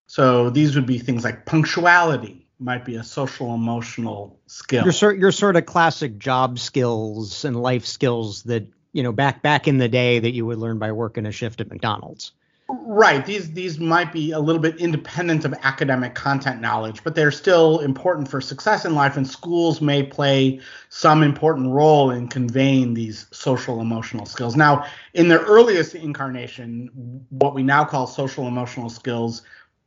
So 0.09 0.50
these 0.50 0.75
would 0.75 0.87
be 0.87 0.99
things 0.99 1.23
like 1.23 1.47
punctuality 1.47 2.45
might 2.59 2.85
be 2.85 2.97
a 2.97 3.05
social 3.05 3.55
emotional 3.55 4.40
skill. 4.49 4.83
Your 4.83 4.93
sort 4.93 5.17
your 5.17 5.31
sort 5.31 5.55
of 5.55 5.64
classic 5.64 6.19
job 6.19 6.59
skills 6.59 7.45
and 7.45 7.62
life 7.62 7.87
skills 7.87 8.43
that 8.45 8.67
you 8.93 9.05
know 9.05 9.12
back 9.12 9.43
back 9.43 9.69
in 9.69 9.78
the 9.78 9.88
day 9.88 10.19
that 10.19 10.33
you 10.33 10.45
would 10.47 10.59
learn 10.59 10.81
by 10.81 10.90
working 10.90 11.25
a 11.25 11.31
shift 11.31 11.61
at 11.61 11.71
McDonald's. 11.71 12.33
Right. 12.70 13.25
These 13.25 13.52
these 13.52 13.78
might 13.80 14.12
be 14.12 14.32
a 14.32 14.38
little 14.38 14.60
bit 14.60 14.76
independent 14.76 15.46
of 15.46 15.54
academic 15.62 16.14
content 16.14 16.60
knowledge, 16.60 17.02
but 17.02 17.14
they're 17.14 17.30
still 17.30 17.78
important 17.78 18.28
for 18.28 18.42
success 18.42 18.84
in 18.84 18.94
life, 18.94 19.16
and 19.16 19.26
schools 19.26 19.80
may 19.80 20.02
play 20.02 20.60
some 20.90 21.22
important 21.22 21.70
role 21.70 22.10
in 22.10 22.28
conveying 22.28 22.92
these 22.92 23.26
social 23.32 23.80
emotional 23.80 24.26
skills. 24.26 24.54
Now, 24.54 24.84
in 25.14 25.28
their 25.28 25.38
earliest 25.40 25.94
incarnation, 25.94 26.90
what 27.30 27.54
we 27.54 27.62
now 27.62 27.84
call 27.87 28.06
social 28.06 28.46
emotional 28.46 28.90
skills 28.90 29.42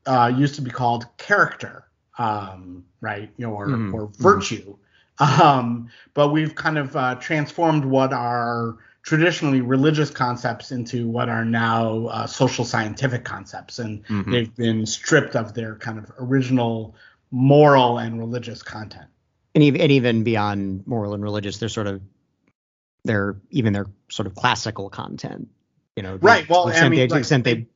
uh, 0.07 0.31
used 0.35 0.55
to 0.55 0.61
be 0.63 0.71
called 0.71 1.05
character, 1.17 1.85
um, 2.17 2.83
right, 2.99 3.29
or 3.45 3.67
Mhm. 3.67 3.93
or 3.93 4.09
virtue. 4.17 4.75
Um, 5.19 5.87
but 6.15 6.29
we've 6.29 6.55
kind 6.55 6.79
of 6.79 6.95
uh, 6.95 7.13
transformed 7.15 7.85
what 7.85 8.11
are 8.11 8.77
traditionally 9.03 9.61
religious 9.61 10.09
concepts 10.11 10.71
into 10.71 11.07
what 11.07 11.27
are 11.29 11.43
now 11.45 12.05
uh, 12.07 12.27
social 12.27 12.63
scientific 12.65 13.23
concepts, 13.23 13.79
and 13.79 14.05
Mhm. 14.07 14.31
they've 14.31 14.55
been 14.55 14.85
stripped 14.85 15.35
of 15.35 15.53
their 15.53 15.75
kind 15.75 15.97
of 15.97 16.11
original 16.19 16.95
moral 17.31 17.97
and 17.97 18.19
religious 18.19 18.61
content. 18.63 19.07
And 19.55 19.63
even, 19.63 19.81
and 19.81 19.91
even 19.91 20.23
beyond 20.23 20.85
moral 20.85 21.13
and 21.13 21.23
religious, 21.23 21.57
they're 21.57 21.69
sort 21.69 21.87
of 21.87 22.01
they're 23.03 23.35
even 23.49 23.73
their 23.73 23.87
sort 24.11 24.27
of 24.27 24.35
classical 24.35 24.89
content. 24.89 25.47
You 25.95 26.03
know, 26.03 26.17
Right, 26.21 26.47
well, 26.47 26.65
to 26.65 26.69
the 26.69 26.73
I 26.75 26.77
extent 26.77 26.91
mean, 26.91 26.99
they, 26.99 27.03
to 27.05 27.07
the 27.09 27.13
like, 27.15 27.19
extent 27.21 27.43
they, 27.43 27.53
they- 27.55 27.67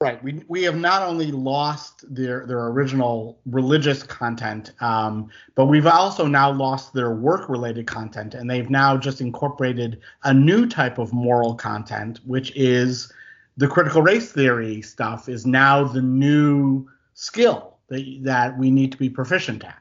Right. 0.00 0.22
We 0.22 0.42
we 0.48 0.64
have 0.64 0.76
not 0.76 1.02
only 1.02 1.30
lost 1.30 2.04
their 2.12 2.46
their 2.46 2.66
original 2.66 3.38
religious 3.46 4.02
content, 4.02 4.72
um, 4.80 5.30
but 5.54 5.66
we've 5.66 5.86
also 5.86 6.26
now 6.26 6.50
lost 6.52 6.92
their 6.92 7.14
work 7.14 7.48
related 7.48 7.86
content, 7.86 8.34
and 8.34 8.50
they've 8.50 8.68
now 8.68 8.96
just 8.96 9.20
incorporated 9.20 10.00
a 10.24 10.34
new 10.34 10.66
type 10.66 10.98
of 10.98 11.12
moral 11.12 11.54
content, 11.54 12.20
which 12.26 12.54
is 12.56 13.10
the 13.56 13.68
critical 13.68 14.02
race 14.02 14.32
theory 14.32 14.82
stuff 14.82 15.28
is 15.28 15.46
now 15.46 15.84
the 15.84 16.02
new 16.02 16.86
skill 17.14 17.78
that 17.88 18.04
that 18.22 18.58
we 18.58 18.70
need 18.70 18.90
to 18.92 18.98
be 18.98 19.08
proficient 19.08 19.64
at. 19.64 19.80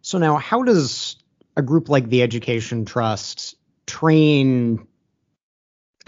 So 0.00 0.16
now, 0.16 0.36
how 0.36 0.62
does 0.62 1.16
a 1.56 1.62
group 1.62 1.90
like 1.90 2.08
the 2.08 2.22
Education 2.22 2.86
Trust 2.86 3.56
train? 3.86 4.87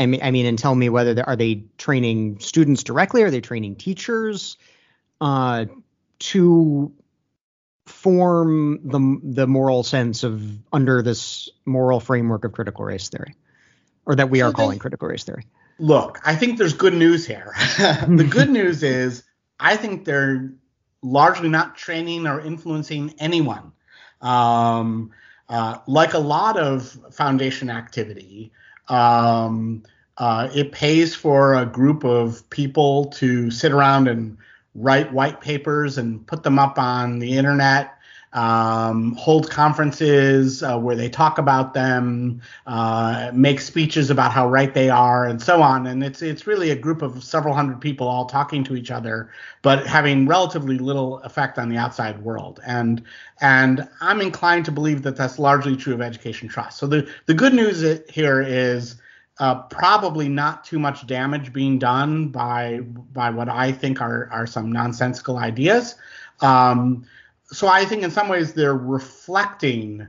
I 0.00 0.06
mean, 0.06 0.20
I 0.22 0.30
mean, 0.30 0.46
and 0.46 0.58
tell 0.58 0.74
me 0.74 0.88
whether 0.88 1.12
they, 1.12 1.22
are 1.22 1.36
they 1.36 1.64
training 1.76 2.40
students 2.40 2.82
directly? 2.84 3.22
Are 3.22 3.30
they 3.30 3.42
training 3.42 3.76
teachers 3.76 4.56
uh, 5.20 5.66
to 6.20 6.92
form 7.86 8.80
the 8.84 9.20
the 9.22 9.46
moral 9.46 9.82
sense 9.82 10.24
of 10.24 10.42
under 10.72 11.02
this 11.02 11.50
moral 11.66 12.00
framework 12.00 12.44
of 12.44 12.52
critical 12.52 12.84
race 12.84 13.10
theory, 13.10 13.34
or 14.06 14.14
that 14.14 14.30
we 14.30 14.38
So 14.38 14.46
are 14.46 14.50
they- 14.50 14.54
calling 14.54 14.78
critical 14.78 15.08
race 15.08 15.24
theory? 15.24 15.46
Look, 15.78 16.18
I 16.24 16.34
think 16.34 16.58
there's 16.58 16.74
good 16.74 16.94
news 16.94 17.26
here. 17.26 17.52
the 17.78 18.26
good 18.28 18.48
news 18.50 18.82
is 18.98 19.22
I 19.58 19.76
think 19.76 20.06
they're 20.06 20.52
largely 21.02 21.48
not 21.50 21.76
training 21.76 22.26
or 22.26 22.40
influencing 22.40 23.14
anyone. 23.18 23.72
Um, 24.22 25.10
uh, 25.48 25.78
like 25.86 26.14
a 26.14 26.18
lot 26.18 26.58
of 26.58 26.96
foundation 27.12 27.70
activity, 27.70 28.52
um, 28.90 29.82
uh, 30.18 30.48
it 30.54 30.72
pays 30.72 31.14
for 31.14 31.54
a 31.54 31.64
group 31.64 32.04
of 32.04 32.48
people 32.50 33.06
to 33.06 33.50
sit 33.50 33.72
around 33.72 34.08
and 34.08 34.36
write 34.74 35.12
white 35.12 35.40
papers 35.40 35.98
and 35.98 36.26
put 36.26 36.42
them 36.42 36.58
up 36.58 36.78
on 36.78 37.18
the 37.18 37.36
internet, 37.36 37.94
um, 38.32 39.12
hold 39.14 39.50
conferences 39.50 40.62
uh, 40.62 40.78
where 40.78 40.94
they 40.94 41.08
talk 41.08 41.38
about 41.38 41.74
them, 41.74 42.40
uh, 42.66 43.30
make 43.34 43.60
speeches 43.60 44.08
about 44.08 44.30
how 44.30 44.48
right 44.48 44.72
they 44.72 44.88
are, 44.88 45.26
and 45.26 45.42
so 45.42 45.62
on. 45.62 45.86
And 45.86 46.04
it's 46.04 46.22
it's 46.22 46.46
really 46.46 46.70
a 46.70 46.76
group 46.76 47.02
of 47.02 47.24
several 47.24 47.54
hundred 47.54 47.80
people 47.80 48.06
all 48.06 48.26
talking 48.26 48.62
to 48.64 48.76
each 48.76 48.90
other, 48.90 49.30
but 49.62 49.86
having 49.86 50.26
relatively 50.26 50.78
little 50.78 51.18
effect 51.20 51.58
on 51.58 51.68
the 51.68 51.76
outside 51.76 52.22
world. 52.22 52.60
And 52.64 53.02
and 53.40 53.88
I'm 54.00 54.20
inclined 54.20 54.64
to 54.66 54.72
believe 54.72 55.02
that 55.02 55.16
that's 55.16 55.38
largely 55.38 55.76
true 55.76 55.94
of 55.94 56.00
Education 56.00 56.48
Trust. 56.48 56.78
So 56.78 56.86
the 56.86 57.10
the 57.26 57.34
good 57.34 57.54
news 57.54 57.84
here 58.08 58.42
is. 58.42 58.96
Uh, 59.38 59.62
probably 59.68 60.28
not 60.28 60.64
too 60.64 60.78
much 60.78 61.06
damage 61.06 61.50
being 61.50 61.78
done 61.78 62.28
by 62.28 62.80
by 63.14 63.30
what 63.30 63.48
I 63.48 63.72
think 63.72 64.02
are 64.02 64.28
are 64.30 64.46
some 64.46 64.70
nonsensical 64.70 65.38
ideas. 65.38 65.94
Um, 66.42 67.06
so 67.52 67.68
I 67.68 67.84
think 67.84 68.02
in 68.02 68.10
some 68.10 68.28
ways 68.28 68.52
they're 68.52 68.76
reflecting 68.76 70.06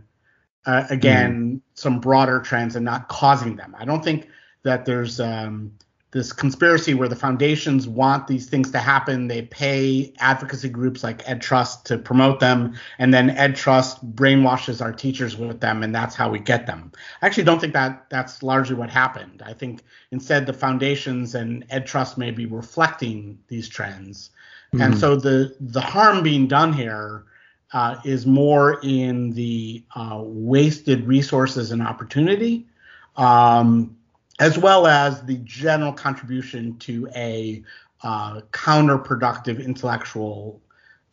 uh, 0.65 0.85
again 0.89 1.61
some 1.73 1.99
broader 1.99 2.39
trends 2.39 2.75
and 2.75 2.85
not 2.85 3.07
causing 3.07 3.55
them. 3.55 3.75
I 3.77 3.85
don't 3.85 4.03
think 4.03 4.27
that 4.63 4.85
there's 4.85 5.19
um, 5.19 5.71
this 6.11 6.33
conspiracy 6.33 6.93
where 6.93 7.07
the 7.07 7.15
foundations 7.15 7.87
want 7.87 8.27
these 8.27 8.47
things 8.47 8.69
to 8.71 8.79
happen. 8.79 9.27
They 9.27 9.41
pay 9.43 10.13
advocacy 10.19 10.69
groups 10.69 11.03
like 11.03 11.27
Ed 11.27 11.41
Trust 11.41 11.85
to 11.87 11.97
promote 11.97 12.39
them, 12.39 12.75
and 12.99 13.13
then 13.13 13.31
Ed 13.31 13.55
Trust 13.55 14.05
brainwashes 14.15 14.81
our 14.81 14.91
teachers 14.91 15.35
with 15.37 15.61
them, 15.61 15.81
and 15.83 15.95
that's 15.95 16.13
how 16.15 16.29
we 16.29 16.39
get 16.39 16.67
them. 16.67 16.91
I 17.21 17.25
actually 17.25 17.45
don't 17.45 17.59
think 17.59 17.73
that 17.73 18.05
that's 18.09 18.43
largely 18.43 18.75
what 18.75 18.89
happened. 18.91 19.41
I 19.43 19.53
think 19.53 19.81
instead 20.11 20.45
the 20.45 20.53
foundations 20.53 21.33
and 21.33 21.65
Ed 21.71 21.87
Trust 21.87 22.17
may 22.17 22.29
be 22.29 22.45
reflecting 22.45 23.39
these 23.47 23.67
trends, 23.67 24.29
and 24.73 24.93
Mhm. 24.93 24.97
so 24.99 25.15
the 25.15 25.55
the 25.59 25.81
harm 25.81 26.21
being 26.21 26.47
done 26.47 26.73
here 26.73 27.23
uh, 27.73 27.95
is 28.03 28.25
more 28.25 28.79
in 28.83 29.31
the 29.31 29.83
uh, 29.95 30.19
wasted 30.21 31.07
resources 31.07 31.71
and 31.71 31.81
opportunity, 31.81 32.67
um, 33.15 33.95
as 34.39 34.57
well 34.57 34.87
as 34.87 35.21
the 35.23 35.37
general 35.37 35.93
contribution 35.93 36.77
to 36.79 37.07
a 37.15 37.63
uh, 38.03 38.41
counterproductive 38.51 39.63
intellectual 39.63 40.61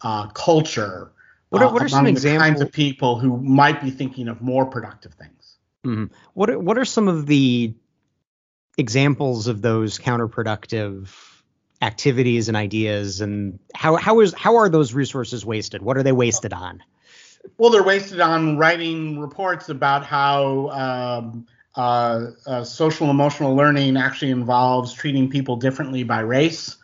uh, 0.01 0.27
culture. 0.29 1.13
What 1.51 1.63
are- 1.63 1.69
uh, 1.69 1.73
what 1.73 1.83
are 1.83 1.89
some 1.89 2.05
the 2.13 2.39
kinds 2.39 2.61
of 2.61 2.73
people 2.73 3.19
who 3.19 3.37
might 3.41 3.81
be 3.83 3.91
thinking 3.91 4.29
of 4.29 4.41
more 4.41 4.67
productive 4.67 5.15
things? 5.15 5.57
Mhm. 5.85 6.11
What 6.35 6.51
are, 6.51 6.59
what 6.59 6.77
are 6.79 6.85
some 6.85 7.09
of 7.09 7.27
the 7.27 7.75
examples 8.77 9.47
of 9.47 9.63
those 9.63 9.99
counterproductive 9.99 11.09
activities 11.81 12.49
and 12.49 12.57
ideas, 12.57 13.21
and 13.21 13.59
how 13.75 13.97
how 13.97 14.21
is 14.21 14.35
how 14.35 14.57
are 14.57 14.69
those 14.69 14.95
resources 14.95 15.45
wasted? 15.45 15.83
What 15.83 15.97
are 15.97 16.03
they 16.03 16.13
wasted 16.13 16.53
on? 16.53 16.83
Well, 17.57 17.71
they're 17.71 17.83
wasted 17.83 18.21
on 18.21 18.59
writing 18.59 19.19
reports 19.19 19.69
about 19.69 20.05
how 20.05 20.69
um, 20.69 21.47
uh, 21.77 22.31
uh, 22.47 22.65
social 22.65 23.11
emotional 23.11 23.55
learning 23.55 23.97
actually 23.97 24.31
involves 24.31 24.93
treating 24.93 25.31
people 25.31 25.57
differently 25.57 26.03
by 26.03 26.21
race, 26.21 26.77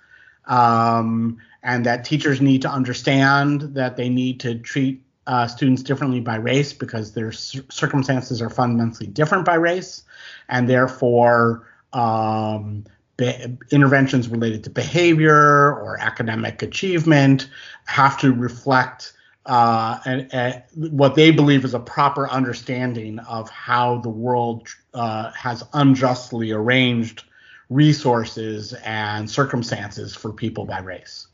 um, 0.47 1.39
and 1.63 1.85
that 1.87 2.05
teachers 2.05 2.41
need 2.41 2.63
to 2.63 2.71
understand 2.71 3.63
that 3.75 3.97
they 3.97 4.09
need 4.09 4.41
to 4.41 4.59
treat 4.59 5.03
uh, 5.27 5.47
students 5.47 5.83
differently 5.83 6.21
by 6.21 6.37
race 6.37 6.73
because 6.73 7.13
their 7.13 7.33
cir- 7.33 7.65
circumstances 7.71 8.41
are 8.41 8.51
fundamentally 8.51 9.07
different 9.07 9.45
by 9.45 9.55
race, 9.55 10.03
and 10.49 10.69
therefore 10.69 11.67
um, 11.93 12.85
be- 13.17 13.57
interventions 13.71 14.29
related 14.29 14.65
to 14.65 14.71
behavior 14.71 15.73
or 15.75 15.99
academic 16.01 16.63
achievement 16.63 17.49
have 17.87 18.19
to 18.21 18.33
reflect 18.33 19.13
uh, 19.47 20.01
and, 20.07 20.33
and, 20.33 20.63
what 20.75 21.15
they 21.15 21.31
believe 21.31 21.65
is 21.65 21.75
a 21.75 21.81
proper 21.81 22.29
understanding 22.31 23.19
of 23.21 23.51
how 23.51 23.99
the 23.99 24.09
world 24.09 24.69
uh, 24.95 25.31
has 25.33 25.63
unjustly 25.75 26.51
arranged 26.51 27.25
resources 27.69 28.73
and 28.85 29.31
circumstances 29.31 30.15
for 30.15 30.33
people 30.33 30.65
by 30.65 30.81
race. 30.81 31.27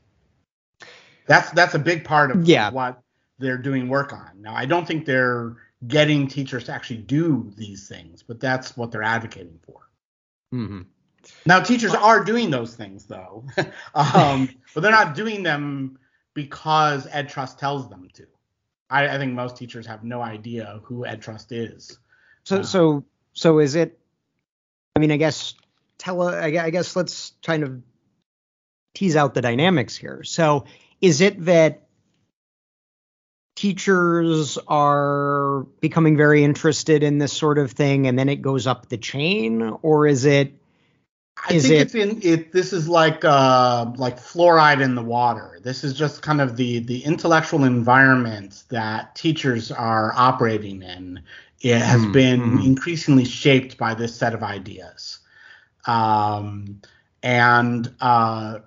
That's 1.26 1.50
that's 1.52 1.74
a 1.74 1.78
big 1.78 2.04
part 2.04 2.32
of 2.32 2.48
yeah. 2.48 2.70
what 2.70 3.00
they're 3.38 3.58
doing 3.58 3.88
work 3.88 4.12
on. 4.12 4.30
Now, 4.40 4.54
I 4.54 4.66
don't 4.66 4.86
think 4.86 5.06
they're 5.06 5.56
getting 5.86 6.26
teachers 6.26 6.64
to 6.64 6.72
actually 6.72 6.98
do 6.98 7.52
these 7.56 7.88
things, 7.88 8.22
but 8.22 8.40
that's 8.40 8.76
what 8.76 8.90
they're 8.90 9.02
advocating 9.02 9.58
for. 9.64 9.88
Mm-hmm. 10.52 10.80
Now, 11.46 11.60
teachers 11.60 11.94
are 11.94 12.22
doing 12.24 12.50
those 12.50 12.74
things 12.74 13.06
though, 13.06 13.44
um, 13.94 14.48
but 14.74 14.80
they're 14.82 14.90
not 14.90 15.14
doing 15.14 15.42
them 15.42 15.98
because 16.34 17.06
Ed 17.10 17.28
Trust 17.28 17.58
tells 17.58 17.88
them 17.88 18.08
to. 18.14 18.26
I, 18.88 19.08
I, 19.08 19.18
think 19.18 19.34
most 19.34 19.56
teachers 19.56 19.86
have 19.86 20.04
no 20.04 20.20
idea 20.20 20.80
who 20.84 21.06
Ed 21.06 21.22
Trust 21.22 21.52
is. 21.52 21.98
So, 22.44 22.58
uh, 22.58 22.62
so, 22.62 23.04
so 23.32 23.58
is 23.58 23.74
it? 23.74 23.98
I 24.96 24.98
mean, 24.98 25.12
I 25.12 25.16
guess 25.16 25.54
tell. 25.98 26.22
I 26.22 26.70
guess 26.70 26.96
let's 26.96 27.32
kind 27.42 27.62
of 27.62 27.82
tease 28.94 29.16
out 29.16 29.34
the 29.34 29.42
dynamics 29.42 29.96
here. 29.96 30.24
So, 30.24 30.64
is 31.00 31.20
it 31.20 31.44
that 31.44 31.86
teachers 33.54 34.58
are 34.68 35.66
becoming 35.80 36.16
very 36.16 36.42
interested 36.42 37.02
in 37.02 37.18
this 37.18 37.32
sort 37.32 37.58
of 37.58 37.72
thing 37.72 38.06
and 38.06 38.18
then 38.18 38.28
it 38.28 38.36
goes 38.36 38.66
up 38.66 38.88
the 38.88 38.96
chain 38.96 39.60
or 39.82 40.06
is 40.06 40.24
it 40.24 40.59
I 41.44 41.58
think 41.58 41.64
it, 41.64 41.80
it's 41.80 41.94
in 41.94 42.20
it. 42.22 42.52
This 42.52 42.72
is 42.72 42.88
like 42.88 43.24
uh, 43.24 43.92
like 43.96 44.18
fluoride 44.18 44.82
in 44.82 44.94
the 44.94 45.02
water. 45.02 45.58
This 45.62 45.84
is 45.84 45.94
just 45.94 46.22
kind 46.22 46.40
of 46.40 46.56
the 46.56 46.80
the 46.80 47.02
intellectual 47.04 47.64
environment 47.64 48.64
that 48.68 49.14
teachers 49.14 49.70
are 49.70 50.12
operating 50.16 50.82
in. 50.82 51.20
It 51.60 51.78
has 51.78 52.02
mm, 52.02 52.12
been 52.12 52.40
mm. 52.40 52.64
increasingly 52.64 53.24
shaped 53.24 53.78
by 53.78 53.94
this 53.94 54.14
set 54.14 54.34
of 54.34 54.42
ideas, 54.42 55.18
um, 55.86 56.80
and 57.22 57.92
uh, 58.00 58.58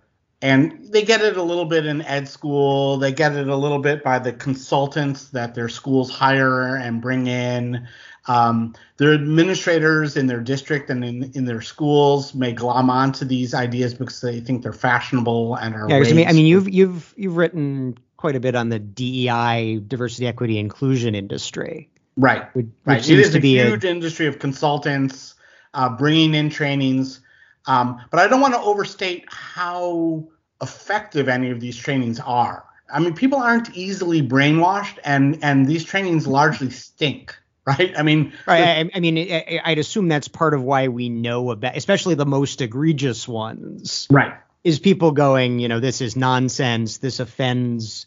and 0.41 0.91
they 0.91 1.03
get 1.03 1.21
it 1.21 1.37
a 1.37 1.43
little 1.43 1.65
bit 1.65 1.85
in 1.85 2.01
ed 2.01 2.27
school. 2.27 2.97
They 2.97 3.13
get 3.13 3.33
it 3.33 3.47
a 3.47 3.55
little 3.55 3.79
bit 3.79 4.03
by 4.03 4.19
the 4.19 4.33
consultants 4.33 5.29
that 5.29 5.55
their 5.55 5.69
schools 5.69 6.11
hire 6.11 6.75
and 6.75 7.01
bring 7.01 7.27
in. 7.27 7.87
Um, 8.27 8.73
their 8.97 9.13
administrators 9.13 10.15
in 10.15 10.27
their 10.27 10.39
district 10.39 10.89
and 10.89 11.03
in, 11.03 11.31
in 11.33 11.45
their 11.45 11.61
schools 11.61 12.33
may 12.33 12.53
glom 12.53 12.89
onto 12.89 13.25
these 13.25 13.53
ideas 13.53 13.93
because 13.93 14.21
they 14.21 14.39
think 14.39 14.63
they're 14.63 14.71
fashionable 14.71 15.55
and 15.55 15.75
are. 15.75 15.89
Yeah, 15.89 15.97
I 15.97 16.13
mean, 16.13 16.27
I 16.27 16.31
mean, 16.31 16.45
you've 16.45 16.69
you've 16.69 17.13
you've 17.17 17.35
written 17.35 17.97
quite 18.15 18.35
a 18.37 18.39
bit 18.39 18.55
on 18.55 18.69
the 18.69 18.79
DEI, 18.79 19.81
diversity, 19.85 20.27
equity, 20.27 20.57
inclusion 20.57 21.15
industry. 21.15 21.89
Right, 22.15 22.53
which, 22.55 22.67
right. 22.85 23.01
Which 23.01 23.09
it 23.09 23.19
is 23.19 23.35
a 23.35 23.39
huge 23.39 23.83
a, 23.83 23.89
industry 23.89 24.27
of 24.27 24.39
consultants 24.39 25.35
uh, 25.73 25.89
bringing 25.89 26.33
in 26.33 26.49
trainings. 26.49 27.19
Um, 27.65 28.01
but 28.11 28.19
I 28.19 28.27
don't 28.27 28.39
want 28.39 28.53
to 28.53 28.61
overstate 28.61 29.25
how 29.27 30.25
effective 30.61 31.27
any 31.27 31.49
of 31.49 31.59
these 31.59 31.75
trainings 31.75 32.19
are. 32.21 32.65
I 32.93 32.99
mean, 32.99 33.15
people 33.15 33.39
aren't 33.39 33.75
easily 33.75 34.21
brainwashed, 34.21 34.99
and 35.03 35.39
and 35.41 35.67
these 35.67 35.83
trainings 35.83 36.27
largely 36.27 36.69
stink 36.69 37.35
right? 37.67 37.93
I 37.97 38.03
mean, 38.03 38.33
right. 38.45 38.61
I, 38.63 38.89
I, 38.93 38.99
mean, 38.99 39.17
I, 39.17 39.69
would 39.69 39.77
assume 39.77 40.09
that's 40.09 40.27
part 40.27 40.53
of 40.53 40.61
why 40.61 40.89
we 40.89 41.07
know 41.07 41.51
about, 41.51 41.77
especially 41.77 42.15
the 42.15 42.25
most 42.25 42.61
egregious 42.61 43.27
ones, 43.27 44.07
right? 44.11 44.33
Is 44.65 44.79
people 44.79 45.11
going, 45.11 45.59
you 45.59 45.69
know, 45.69 45.79
this 45.79 46.01
is 46.01 46.15
nonsense. 46.15 46.97
This 46.97 47.19
offends, 47.19 48.05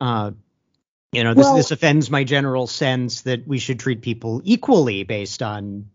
uh, 0.00 0.32
you 1.12 1.24
know, 1.24 1.34
this 1.34 1.44
well, 1.44 1.56
this 1.56 1.70
offends 1.70 2.10
my 2.10 2.24
general 2.24 2.66
sense 2.66 3.22
that 3.22 3.46
we 3.46 3.58
should 3.58 3.78
treat 3.78 4.02
people 4.02 4.40
equally 4.44 5.04
based 5.04 5.42
on 5.42 5.88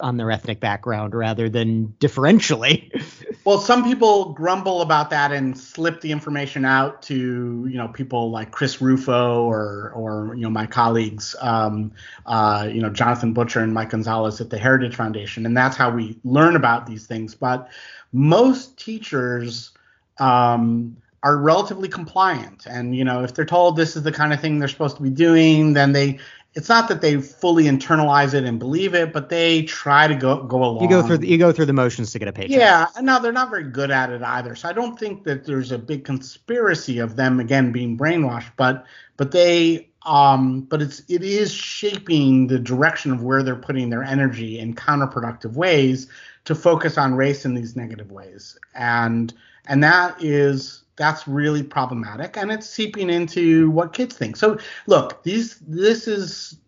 on 0.00 0.16
their 0.16 0.30
ethnic 0.30 0.58
background 0.58 1.14
rather 1.14 1.48
than 1.48 1.94
differentially. 1.98 2.90
well, 3.44 3.58
some 3.58 3.82
people 3.82 4.32
grumble 4.32 4.82
about 4.82 5.10
that 5.10 5.32
and 5.32 5.58
slip 5.58 6.00
the 6.00 6.12
information 6.12 6.64
out 6.64 7.02
to 7.02 7.66
you 7.68 7.76
know 7.76 7.88
people 7.88 8.30
like 8.30 8.52
Chris 8.52 8.80
Rufo 8.80 9.44
or 9.44 9.92
or 9.94 10.34
you 10.34 10.42
know 10.42 10.50
my 10.50 10.66
colleagues, 10.66 11.34
um, 11.40 11.92
uh, 12.26 12.68
you 12.72 12.80
know 12.80 12.90
Jonathan 12.90 13.32
Butcher 13.32 13.60
and 13.60 13.74
Mike 13.74 13.90
Gonzalez 13.90 14.40
at 14.40 14.50
the 14.50 14.58
Heritage 14.58 14.94
Foundation, 14.94 15.44
and 15.46 15.56
that's 15.56 15.76
how 15.76 15.90
we 15.90 16.18
learn 16.24 16.56
about 16.56 16.86
these 16.86 17.06
things. 17.06 17.34
But 17.34 17.68
most 18.12 18.78
teachers. 18.78 19.72
Um, 20.18 20.96
are 21.24 21.36
relatively 21.36 21.88
compliant 21.88 22.66
and 22.66 22.96
you 22.96 23.04
know 23.04 23.22
if 23.22 23.32
they're 23.32 23.44
told 23.44 23.76
this 23.76 23.94
is 23.94 24.02
the 24.02 24.10
kind 24.10 24.32
of 24.32 24.40
thing 24.40 24.58
they're 24.58 24.66
supposed 24.66 24.96
to 24.96 25.02
be 25.02 25.08
doing 25.08 25.72
then 25.72 25.92
they 25.92 26.18
it's 26.54 26.68
not 26.68 26.88
that 26.88 27.00
they 27.00 27.20
fully 27.20 27.64
internalize 27.64 28.34
it 28.34 28.44
and 28.44 28.58
believe 28.58 28.94
it, 28.94 29.12
but 29.12 29.30
they 29.30 29.62
try 29.62 30.06
to 30.06 30.14
go 30.14 30.42
go 30.42 30.62
along. 30.62 30.82
You 30.82 30.88
go 30.88 31.02
through 31.02 31.18
the, 31.18 31.28
you 31.28 31.38
go 31.38 31.50
through 31.50 31.66
the 31.66 31.72
motions 31.72 32.12
to 32.12 32.18
get 32.18 32.28
a 32.28 32.32
paycheck. 32.32 32.50
Yeah, 32.50 32.86
no, 33.00 33.20
they're 33.20 33.32
not 33.32 33.48
very 33.48 33.64
good 33.64 33.90
at 33.90 34.10
it 34.10 34.22
either. 34.22 34.54
So 34.54 34.68
I 34.68 34.72
don't 34.72 34.98
think 34.98 35.24
that 35.24 35.46
there's 35.46 35.72
a 35.72 35.78
big 35.78 36.04
conspiracy 36.04 36.98
of 36.98 37.16
them 37.16 37.40
again 37.40 37.72
being 37.72 37.96
brainwashed, 37.96 38.52
but 38.56 38.84
but 39.16 39.30
they 39.32 39.88
um 40.04 40.62
but 40.62 40.82
it's 40.82 41.02
it 41.08 41.22
is 41.22 41.52
shaping 41.52 42.48
the 42.48 42.58
direction 42.58 43.12
of 43.12 43.22
where 43.22 43.42
they're 43.42 43.56
putting 43.56 43.88
their 43.88 44.02
energy 44.02 44.58
in 44.58 44.74
counterproductive 44.74 45.54
ways 45.54 46.08
to 46.44 46.54
focus 46.54 46.98
on 46.98 47.14
race 47.14 47.46
in 47.46 47.54
these 47.54 47.76
negative 47.76 48.12
ways. 48.12 48.58
And 48.74 49.32
and 49.66 49.82
that 49.84 50.22
is 50.22 50.81
that's 50.96 51.26
really 51.26 51.62
problematic 51.62 52.36
and 52.36 52.50
it's 52.50 52.68
seeping 52.68 53.10
into 53.10 53.70
what 53.70 53.92
kids 53.92 54.16
think. 54.16 54.36
So 54.36 54.58
look, 54.86 55.22
these 55.22 55.58
this 55.60 56.06
is 56.06 56.58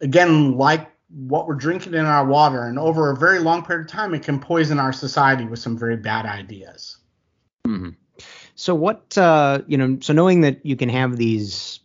again 0.00 0.56
like 0.56 0.90
what 1.08 1.46
we're 1.46 1.54
drinking 1.54 1.94
in 1.94 2.04
our 2.04 2.24
water 2.24 2.64
and 2.64 2.78
over 2.78 3.10
a 3.10 3.16
very 3.16 3.40
long 3.40 3.64
period 3.64 3.86
of 3.86 3.90
time 3.90 4.14
it 4.14 4.22
can 4.22 4.38
poison 4.38 4.78
our 4.78 4.92
society 4.92 5.44
with 5.44 5.58
some 5.58 5.76
very 5.76 5.96
bad 5.96 6.26
ideas. 6.26 6.98
Mm-hmm. 7.66 7.90
So 8.54 8.74
what 8.74 9.16
uh, 9.16 9.62
you 9.66 9.78
know, 9.78 9.98
so 10.00 10.12
knowing 10.12 10.42
that 10.42 10.64
you 10.64 10.76
can 10.76 10.88
have 10.88 11.16
these 11.16 11.80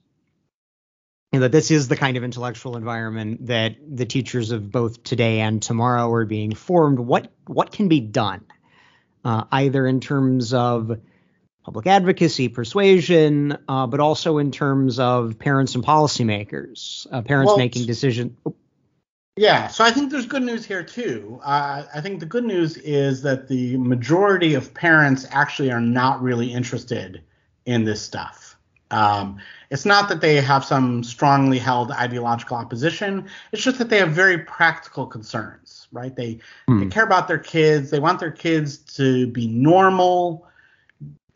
that 1.32 1.52
this 1.52 1.72
is 1.72 1.88
the 1.88 1.98
kind 1.98 2.18
of 2.18 2.24
intellectual 2.24 2.78
environment 2.78 3.48
that 3.48 3.76
the 3.88 4.06
teachers 4.06 4.52
of 4.52 4.72
both 4.72 5.04
today 5.04 5.42
and 5.42 5.62
tomorrow 5.62 6.12
are 6.12 6.26
being 6.26 6.54
formed, 6.54 7.00
what 7.00 7.32
what 7.48 7.72
can 7.72 7.88
be 7.88 8.00
done? 8.00 8.46
Uh, 9.24 9.44
either 9.52 9.88
in 9.88 10.00
terms 10.00 10.54
of 10.54 11.00
public 11.66 11.88
advocacy, 11.88 12.48
persuasion, 12.48 13.58
uh, 13.68 13.88
but 13.88 14.00
also 14.00 14.38
in 14.38 14.52
terms 14.52 15.00
of 15.00 15.40
parents 15.40 15.74
and 15.74 15.84
policymakers, 15.84 17.08
uh, 17.12 17.24
parents 17.24 17.50
well, 17.50 17.58
making 17.58 17.88
decisions. 17.88 18.38
Yeah, 19.36 19.68
so 19.68 19.84
I 19.84 19.90
think 19.90 20.12
there's 20.12 20.28
good 20.28 20.44
news 20.44 20.64
here 20.64 20.84
too. 20.84 21.40
Uh, 21.44 21.84
I 21.94 22.02
think 22.02 22.20
the 22.20 22.28
good 22.28 22.44
news 22.44 22.78
is 22.78 23.24
that 23.24 23.48
the 23.48 23.78
majority 23.78 24.54
of 24.54 24.76
parents 24.76 25.26
actually 25.32 25.72
are 25.72 25.82
not 25.82 26.22
really 26.22 26.54
interested 26.54 27.24
in 27.66 27.84
this 27.84 28.00
stuff. 28.00 28.56
Um, 28.92 29.40
it's 29.72 29.86
not 29.86 30.08
that 30.10 30.22
they 30.22 30.36
have 30.36 30.64
some 30.64 31.04
strongly 31.04 31.58
held 31.58 31.90
ideological 31.90 32.58
opposition. 32.58 33.28
It's 33.52 33.64
just 33.64 33.80
that 33.80 33.90
they 33.90 33.98
have 33.98 34.12
very 34.12 34.38
practical 34.38 35.08
concerns, 35.08 35.88
right? 35.92 36.16
They, 36.16 36.40
mm. 36.70 36.80
they 36.80 36.86
care 36.86 37.04
about 37.04 37.28
their 37.28 37.40
kids. 37.40 37.90
They 37.90 38.00
want 38.00 38.20
their 38.20 38.32
kids 38.32 38.78
to 38.98 39.26
be 39.26 39.48
normal 39.48 40.48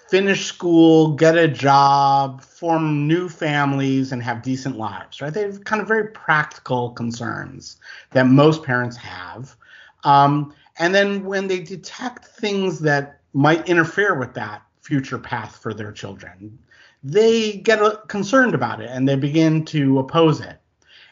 finish 0.09 0.45
school, 0.45 1.13
get 1.15 1.37
a 1.37 1.47
job, 1.47 2.41
form 2.41 3.07
new 3.07 3.29
families, 3.29 4.11
and 4.11 4.23
have 4.23 4.41
decent 4.41 4.77
lives, 4.77 5.21
right? 5.21 5.33
They 5.33 5.43
have 5.43 5.63
kind 5.63 5.81
of 5.81 5.87
very 5.87 6.07
practical 6.09 6.91
concerns 6.91 7.77
that 8.11 8.25
most 8.25 8.63
parents 8.63 8.97
have. 8.97 9.55
Um, 10.03 10.53
and 10.77 10.95
then 10.95 11.25
when 11.25 11.47
they 11.47 11.59
detect 11.59 12.25
things 12.25 12.79
that 12.79 13.19
might 13.33 13.69
interfere 13.69 14.17
with 14.17 14.33
that 14.33 14.63
future 14.81 15.19
path 15.19 15.57
for 15.57 15.73
their 15.73 15.91
children, 15.91 16.57
they 17.03 17.53
get 17.57 17.79
concerned 18.07 18.55
about 18.55 18.81
it 18.81 18.89
and 18.89 19.07
they 19.07 19.15
begin 19.15 19.63
to 19.65 19.99
oppose 19.99 20.41
it. 20.41 20.59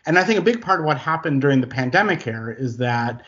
And 0.05 0.17
I 0.17 0.23
think 0.23 0.39
a 0.39 0.43
big 0.43 0.61
part 0.61 0.79
of 0.79 0.85
what 0.85 0.97
happened 0.97 1.41
during 1.41 1.61
the 1.61 1.67
pandemic 1.67 2.23
here 2.23 2.49
is 2.49 2.77
that 2.77 3.23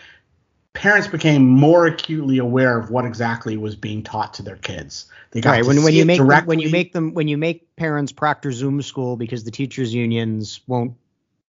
parents 0.74 1.08
became 1.08 1.48
more 1.48 1.88
acutely 1.88 2.38
aware 2.38 2.78
of 2.78 2.90
what 2.90 3.06
exactly 3.06 3.58
was 3.58 3.76
being 3.76 4.04
taught 4.04 4.36
to 4.36 4.44
their 4.44 4.56
kids. 4.56 5.08
They 5.32 5.42
got 5.42 5.52
right. 5.52 5.66
when, 5.66 5.84
when 5.84 5.94
you 5.94 6.06
make 6.06 6.18
them, 6.20 6.46
when 6.46 6.60
you 6.60 6.70
make 6.70 6.94
them 6.94 7.14
when 7.14 7.28
you 7.28 7.38
make 7.38 7.76
parents 7.76 8.12
proctor 8.12 8.52
Zoom 8.52 8.82
school 8.82 9.16
because 9.16 9.44
the 9.44 9.52
teachers 9.52 9.94
unions 9.94 10.62
won't 10.68 10.96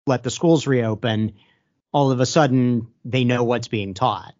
let 0.06 0.22
the 0.22 0.30
schools 0.30 0.66
reopen, 0.66 1.34
all 1.92 2.10
of 2.10 2.20
a 2.20 2.26
sudden 2.26 2.88
they 3.04 3.24
know 3.24 3.44
what's 3.44 3.68
being 3.68 3.94
taught. 3.94 4.34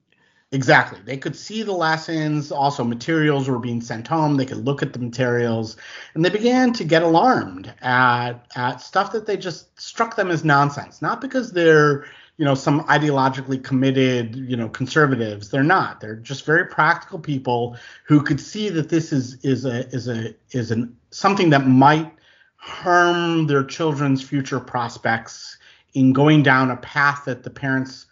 Exactly. 0.52 0.98
They 1.04 1.16
could 1.16 1.36
see 1.36 1.62
the 1.62 1.72
lessons. 1.72 2.50
Also, 2.50 2.82
materials 2.82 3.48
were 3.48 3.60
being 3.60 3.80
sent 3.80 4.08
home. 4.08 4.36
They 4.36 4.46
could 4.46 4.64
look 4.64 4.82
at 4.82 4.92
the 4.92 4.98
materials, 4.98 5.76
and 6.14 6.24
they 6.24 6.30
began 6.30 6.72
to 6.72 6.84
get 6.84 7.02
alarmed 7.02 7.72
at 7.80 8.46
at 8.56 8.80
stuff 8.80 9.12
that 9.12 9.26
they 9.26 9.36
just 9.36 9.80
struck 9.80 10.16
them 10.16 10.30
as 10.30 10.44
nonsense. 10.44 11.00
Not 11.00 11.20
because 11.20 11.52
they're 11.52 12.06
you 12.40 12.46
know 12.46 12.54
some 12.54 12.82
ideologically 12.84 13.62
committed 13.62 14.34
you 14.34 14.56
know 14.56 14.70
conservatives. 14.70 15.50
They're 15.50 15.62
not. 15.62 16.00
They're 16.00 16.16
just 16.16 16.46
very 16.46 16.64
practical 16.64 17.18
people 17.18 17.76
who 18.06 18.22
could 18.22 18.40
see 18.40 18.70
that 18.70 18.88
this 18.88 19.12
is 19.12 19.34
is 19.44 19.66
a 19.66 19.86
is 19.88 20.08
a 20.08 20.34
is 20.52 20.70
an 20.70 20.96
something 21.10 21.50
that 21.50 21.66
might 21.66 22.10
harm 22.56 23.46
their 23.46 23.62
children's 23.62 24.22
future 24.22 24.58
prospects 24.58 25.58
in 25.92 26.14
going 26.14 26.42
down 26.42 26.70
a 26.70 26.78
path 26.78 27.26
that 27.26 27.42
the 27.42 27.50
parents 27.50 28.06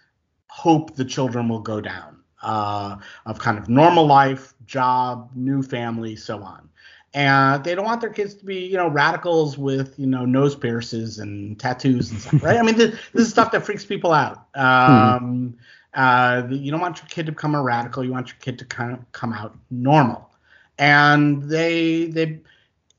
hope 0.49 0.95
the 0.97 1.07
children 1.07 1.49
will 1.49 1.61
go 1.61 1.81
down 1.81 2.21
uh, 2.43 2.97
of 3.25 3.39
kind 3.39 3.57
of 3.57 3.71
normal 3.71 4.07
life 4.07 4.53
job 4.67 5.31
new 5.35 5.63
family 5.63 6.15
so 6.15 6.43
on 6.43 6.69
and 7.15 7.65
they 7.65 7.75
don't 7.75 7.85
want 7.85 8.01
their 8.01 8.11
kids 8.11 8.35
to 8.35 8.45
be 8.45 8.67
you 8.67 8.77
know 8.77 8.89
radicals 8.89 9.57
with 9.57 9.99
you 9.99 10.07
know 10.07 10.25
nose 10.25 10.55
pierces 10.55 11.19
and 11.19 11.59
tattoos 11.59 12.11
and 12.11 12.21
stuff 12.21 12.43
right? 12.43 12.57
I 12.59 12.63
mean 12.63 12.77
this, 12.77 12.99
this 13.13 13.27
is 13.27 13.31
stuff 13.31 13.53
that 13.53 13.65
freaks 13.65 13.85
people 13.85 14.13
out. 14.13 14.47
Um, 14.55 15.55
mm 15.55 15.55
uh, 15.95 16.47
you 16.51 16.71
don't 16.71 16.81
want 16.81 16.99
your 16.99 17.07
kid 17.09 17.27
to 17.27 17.33
become 17.33 17.55
a 17.55 17.63
radical. 17.63 18.05
You 18.05 18.13
want 18.13 18.29
your 18.29 18.37
kid 18.41 18.59
to 18.59 18.65
kind 18.65 18.93
of 18.93 19.11
come 19.13 19.33
out 19.33 19.57
normal. 19.71 20.31
And 20.79 21.43
they 21.43 22.07
they 22.07 22.41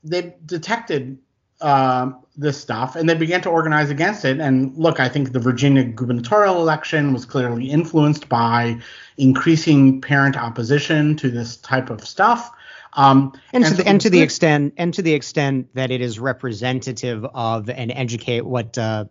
they 0.04 0.34
detected 0.44 1.18
uh, 1.60 2.10
this 2.36 2.60
stuff 2.60 2.96
and 2.96 3.08
they 3.08 3.14
began 3.14 3.40
to 3.42 3.48
organize 3.48 3.90
against 3.90 4.24
it. 4.24 4.40
And 4.40 4.76
look 4.76 4.98
i 5.00 5.08
think 5.08 5.32
the 5.32 5.40
virginia 5.40 5.84
gubernatorial 5.84 6.60
election 6.60 7.12
was 7.12 7.24
clearly 7.24 7.70
influenced 7.70 8.28
by 8.28 8.78
increasing 9.18 10.00
parent 10.00 10.36
opposition 10.36 11.16
to 11.16 11.30
this 11.30 11.56
type 11.58 11.90
of 11.90 12.06
stuff 12.06 12.50
um, 12.92 13.32
and, 13.52 13.64
and, 13.64 13.76
to 13.76 13.82
the, 13.82 13.88
and 13.88 14.00
to 14.00 14.10
the 14.10 14.20
extent 14.20 14.74
and 14.76 14.94
to 14.94 15.02
the 15.02 15.14
extent 15.14 15.74
that 15.74 15.90
it 15.90 16.00
is 16.00 16.18
representative 16.18 17.24
of 17.24 17.68
an 17.68 17.90
educate 17.90 18.44
what 18.44 18.76
uh, 18.76 19.04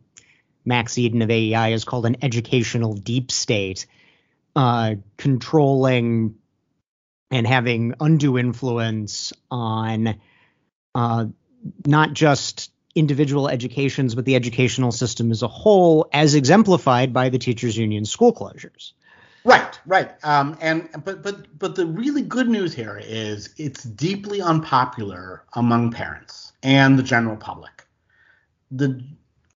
Max 0.65 0.97
Eden 0.97 1.21
of 1.21 1.29
AEI 1.29 1.73
is 1.73 1.85
called 1.85 2.05
an 2.05 2.17
educational 2.21 2.93
deep 2.93 3.31
state, 3.31 3.85
uh, 4.55 4.95
controlling 5.17 6.35
and 7.31 7.47
having 7.47 7.93
undue 7.99 8.37
influence 8.37 9.33
on 9.49 10.19
uh, 10.95 11.25
not 11.85 12.13
just 12.13 12.71
individual 12.95 13.47
educations, 13.47 14.15
but 14.15 14.25
the 14.25 14.35
educational 14.35 14.91
system 14.91 15.31
as 15.31 15.43
a 15.43 15.47
whole, 15.47 16.09
as 16.11 16.35
exemplified 16.35 17.13
by 17.13 17.29
the 17.29 17.37
teachers 17.37 17.77
union 17.77 18.03
school 18.03 18.33
closures. 18.33 18.93
Right, 19.43 19.79
right. 19.85 20.11
Um, 20.23 20.57
and 20.61 20.89
but 21.03 21.23
but 21.23 21.57
but 21.57 21.75
the 21.75 21.85
really 21.85 22.21
good 22.21 22.49
news 22.49 22.73
here 22.73 23.01
is 23.03 23.53
it's 23.57 23.83
deeply 23.83 24.41
unpopular 24.41 25.43
among 25.53 25.91
parents 25.91 26.53
and 26.63 26.99
the 26.99 27.03
general 27.03 27.37
public. 27.37 27.85
The 28.71 29.01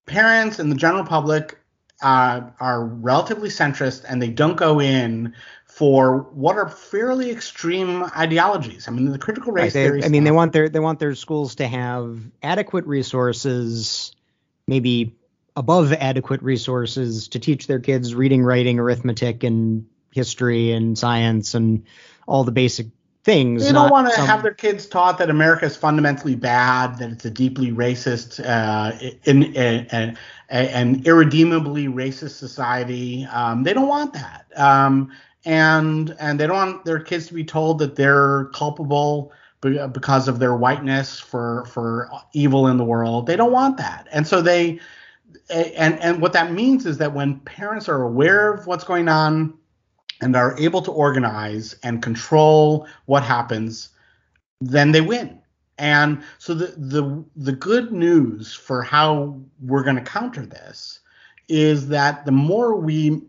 parents 0.06 0.58
and 0.58 0.70
the 0.70 0.76
general 0.76 1.04
public 1.04 1.58
uh, 2.02 2.42
are 2.60 2.84
relatively 2.84 3.48
centrist, 3.48 4.04
and 4.08 4.20
they 4.20 4.28
don't 4.28 4.56
go 4.56 4.80
in 4.80 5.34
for 5.66 6.28
what 6.32 6.56
are 6.56 6.68
fairly 6.68 7.30
extreme 7.30 8.04
ideologies. 8.16 8.88
I 8.88 8.90
mean, 8.90 9.10
the 9.10 9.18
critical 9.18 9.52
race 9.52 9.62
right, 9.62 9.72
they, 9.72 9.84
theory. 9.86 10.04
I 10.04 10.08
mean, 10.08 10.24
they 10.24 10.30
want 10.30 10.52
their 10.52 10.68
they 10.68 10.80
want 10.80 10.98
their 10.98 11.14
schools 11.14 11.56
to 11.56 11.66
have 11.66 12.20
adequate 12.42 12.86
resources, 12.86 14.14
maybe 14.66 15.14
above 15.56 15.92
adequate 15.92 16.42
resources 16.42 17.28
to 17.28 17.38
teach 17.38 17.66
their 17.66 17.80
kids 17.80 18.14
reading, 18.14 18.42
writing, 18.42 18.78
arithmetic, 18.78 19.44
and 19.44 19.86
history 20.12 20.72
and 20.72 20.98
science 20.98 21.54
and 21.54 21.84
all 22.26 22.44
the 22.44 22.52
basic 22.52 22.86
things. 23.24 23.64
They 23.64 23.72
don't 23.72 23.90
want 23.90 24.12
to 24.12 24.20
have 24.20 24.42
their 24.42 24.54
kids 24.54 24.86
taught 24.86 25.18
that 25.18 25.30
America 25.30 25.64
is 25.64 25.76
fundamentally 25.76 26.36
bad, 26.36 26.98
that 26.98 27.10
it's 27.10 27.24
a 27.24 27.30
deeply 27.30 27.72
racist, 27.72 28.44
uh, 28.44 28.96
in, 29.24 29.42
in, 29.54 29.86
in, 29.86 30.18
an 30.50 31.02
irredeemably 31.06 31.86
racist 31.86 32.36
society. 32.36 33.24
Um, 33.24 33.62
they 33.62 33.72
don't 33.72 33.88
want 33.88 34.12
that, 34.12 34.46
um, 34.56 35.10
and 35.44 36.14
and 36.20 36.38
they 36.38 36.46
don't 36.46 36.56
want 36.56 36.84
their 36.84 37.00
kids 37.00 37.26
to 37.28 37.34
be 37.34 37.44
told 37.44 37.78
that 37.78 37.96
they're 37.96 38.44
culpable 38.54 39.32
because 39.62 40.28
of 40.28 40.38
their 40.38 40.54
whiteness 40.54 41.18
for 41.18 41.64
for 41.64 42.10
evil 42.34 42.66
in 42.66 42.76
the 42.76 42.84
world. 42.84 43.26
They 43.26 43.36
don't 43.36 43.52
want 43.52 43.78
that, 43.78 44.06
and 44.12 44.26
so 44.26 44.42
they 44.42 44.80
and 45.50 45.98
and 46.00 46.20
what 46.20 46.32
that 46.32 46.52
means 46.52 46.86
is 46.86 46.98
that 46.98 47.14
when 47.14 47.40
parents 47.40 47.88
are 47.88 48.02
aware 48.02 48.52
of 48.52 48.66
what's 48.66 48.84
going 48.84 49.08
on 49.08 49.54
and 50.20 50.36
are 50.36 50.56
able 50.58 50.82
to 50.82 50.90
organize 50.90 51.74
and 51.82 52.02
control 52.02 52.86
what 53.06 53.22
happens, 53.22 53.90
then 54.60 54.92
they 54.92 55.00
win. 55.00 55.40
And 55.78 56.22
so 56.38 56.54
the 56.54 56.66
the 56.76 57.24
the 57.36 57.52
good 57.52 57.92
news 57.92 58.54
for 58.54 58.82
how 58.82 59.40
we're 59.60 59.82
going 59.82 59.96
to 59.96 60.02
counter 60.02 60.46
this 60.46 61.00
is 61.48 61.88
that 61.88 62.24
the 62.24 62.32
more 62.32 62.76
we 62.76 63.22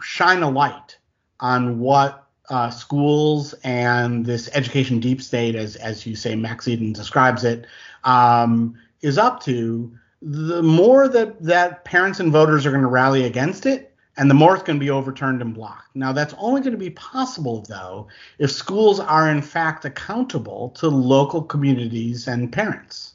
shine 0.00 0.42
a 0.42 0.50
light 0.50 0.98
on 1.40 1.78
what 1.78 2.26
uh, 2.48 2.70
schools 2.70 3.54
and 3.64 4.26
this 4.26 4.48
education 4.52 5.00
deep 5.00 5.22
state, 5.22 5.54
as 5.54 5.76
as 5.76 6.06
you 6.06 6.16
say, 6.16 6.34
Max 6.34 6.66
Eden 6.66 6.92
describes 6.92 7.44
it, 7.44 7.66
um, 8.04 8.74
is 9.00 9.18
up 9.18 9.42
to, 9.44 9.96
the 10.22 10.62
more 10.62 11.08
that 11.08 11.42
that 11.42 11.84
parents 11.84 12.20
and 12.20 12.30
voters 12.30 12.64
are 12.64 12.70
going 12.70 12.82
to 12.82 12.88
rally 12.88 13.24
against 13.24 13.66
it, 13.66 13.92
and 14.16 14.30
the 14.30 14.34
more 14.34 14.54
it's 14.54 14.62
going 14.62 14.78
to 14.78 14.84
be 14.84 14.90
overturned 14.90 15.42
and 15.42 15.54
blocked. 15.54 15.94
Now, 15.94 16.12
that's 16.12 16.34
only 16.38 16.60
going 16.60 16.72
to 16.72 16.78
be 16.78 16.90
possible, 16.90 17.64
though, 17.68 18.06
if 18.38 18.52
schools 18.52 19.00
are 19.00 19.30
in 19.30 19.42
fact 19.42 19.84
accountable 19.84 20.70
to 20.76 20.88
local 20.88 21.42
communities 21.42 22.28
and 22.28 22.52
parents. 22.52 23.14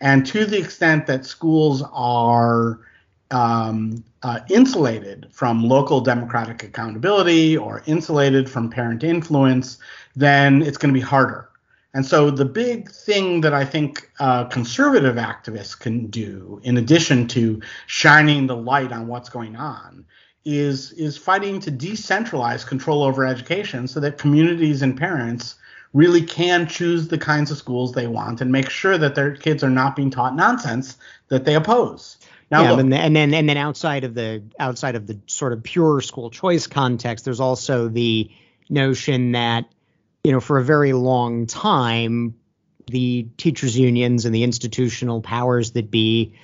And 0.00 0.26
to 0.26 0.44
the 0.44 0.58
extent 0.58 1.06
that 1.06 1.24
schools 1.24 1.82
are 1.92 2.80
um, 3.30 4.04
uh, 4.22 4.40
insulated 4.50 5.26
from 5.32 5.64
local 5.64 6.00
democratic 6.00 6.62
accountability 6.62 7.56
or 7.56 7.82
insulated 7.86 8.48
from 8.48 8.70
parent 8.70 9.02
influence, 9.02 9.78
then 10.14 10.62
it's 10.62 10.76
going 10.76 10.92
to 10.92 10.98
be 10.98 11.04
harder 11.04 11.48
and 11.96 12.04
so 12.04 12.30
the 12.30 12.44
big 12.44 12.90
thing 12.90 13.40
that 13.40 13.54
I 13.54 13.64
think 13.64 14.10
uh, 14.20 14.44
conservative 14.44 15.16
activists 15.16 15.78
can 15.78 16.08
do, 16.08 16.60
in 16.62 16.76
addition 16.76 17.26
to 17.28 17.62
shining 17.86 18.46
the 18.46 18.54
light 18.54 18.92
on 18.92 19.06
what's 19.06 19.30
going 19.30 19.56
on, 19.56 20.04
is 20.44 20.92
is 20.92 21.16
fighting 21.16 21.58
to 21.60 21.72
decentralize 21.72 22.66
control 22.66 23.02
over 23.02 23.24
education 23.24 23.88
so 23.88 23.98
that 24.00 24.18
communities 24.18 24.82
and 24.82 24.94
parents 24.94 25.54
really 25.94 26.20
can 26.20 26.66
choose 26.66 27.08
the 27.08 27.16
kinds 27.16 27.50
of 27.50 27.56
schools 27.56 27.92
they 27.92 28.06
want 28.06 28.42
and 28.42 28.52
make 28.52 28.68
sure 28.68 28.98
that 28.98 29.14
their 29.14 29.34
kids 29.34 29.64
are 29.64 29.70
not 29.70 29.96
being 29.96 30.10
taught 30.10 30.36
nonsense 30.36 30.98
that 31.28 31.46
they 31.46 31.54
oppose. 31.54 32.18
Now, 32.50 32.62
yeah, 32.62 32.70
look, 32.72 32.80
and, 32.80 32.92
and 32.92 33.16
then 33.16 33.32
and 33.32 33.48
then 33.48 33.56
outside 33.56 34.04
of 34.04 34.12
the 34.12 34.42
outside 34.60 34.96
of 34.96 35.06
the 35.06 35.18
sort 35.28 35.54
of 35.54 35.62
pure 35.62 36.02
school 36.02 36.28
choice 36.28 36.66
context, 36.66 37.24
there's 37.24 37.40
also 37.40 37.88
the 37.88 38.30
notion 38.68 39.32
that 39.32 39.64
you 40.26 40.32
know, 40.32 40.40
for 40.40 40.58
a 40.58 40.64
very 40.64 40.92
long 40.92 41.46
time, 41.46 42.34
the 42.88 43.28
teachers' 43.36 43.78
unions 43.78 44.24
and 44.24 44.34
the 44.34 44.42
institutional 44.42 45.22
powers 45.22 45.70
that 45.70 45.88
be, 45.88 46.34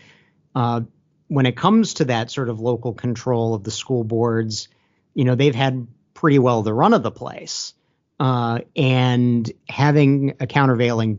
uh, 0.54 0.82
when 1.26 1.46
it 1.46 1.56
comes 1.56 1.94
to 1.94 2.04
that 2.04 2.30
sort 2.30 2.48
of 2.48 2.60
local 2.60 2.92
control 2.92 3.54
of 3.54 3.64
the 3.64 3.72
school 3.72 4.04
boards, 4.04 4.68
you 5.14 5.24
know, 5.24 5.34
they've 5.34 5.56
had 5.56 5.88
pretty 6.14 6.38
well 6.38 6.62
the 6.62 6.72
run 6.72 6.94
of 6.94 7.02
the 7.02 7.10
place. 7.10 7.74
Uh, 8.20 8.60
and 8.76 9.50
having 9.68 10.36
a 10.38 10.46
countervailing, 10.46 11.18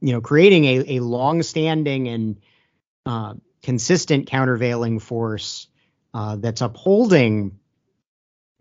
you 0.00 0.12
know, 0.12 0.22
creating 0.22 0.64
a, 0.64 0.96
a 0.96 1.00
long-standing 1.00 2.08
and 2.08 2.40
uh, 3.04 3.34
consistent 3.62 4.28
countervailing 4.28 4.98
force 4.98 5.66
uh, 6.14 6.36
that's 6.36 6.62
upholding 6.62 7.58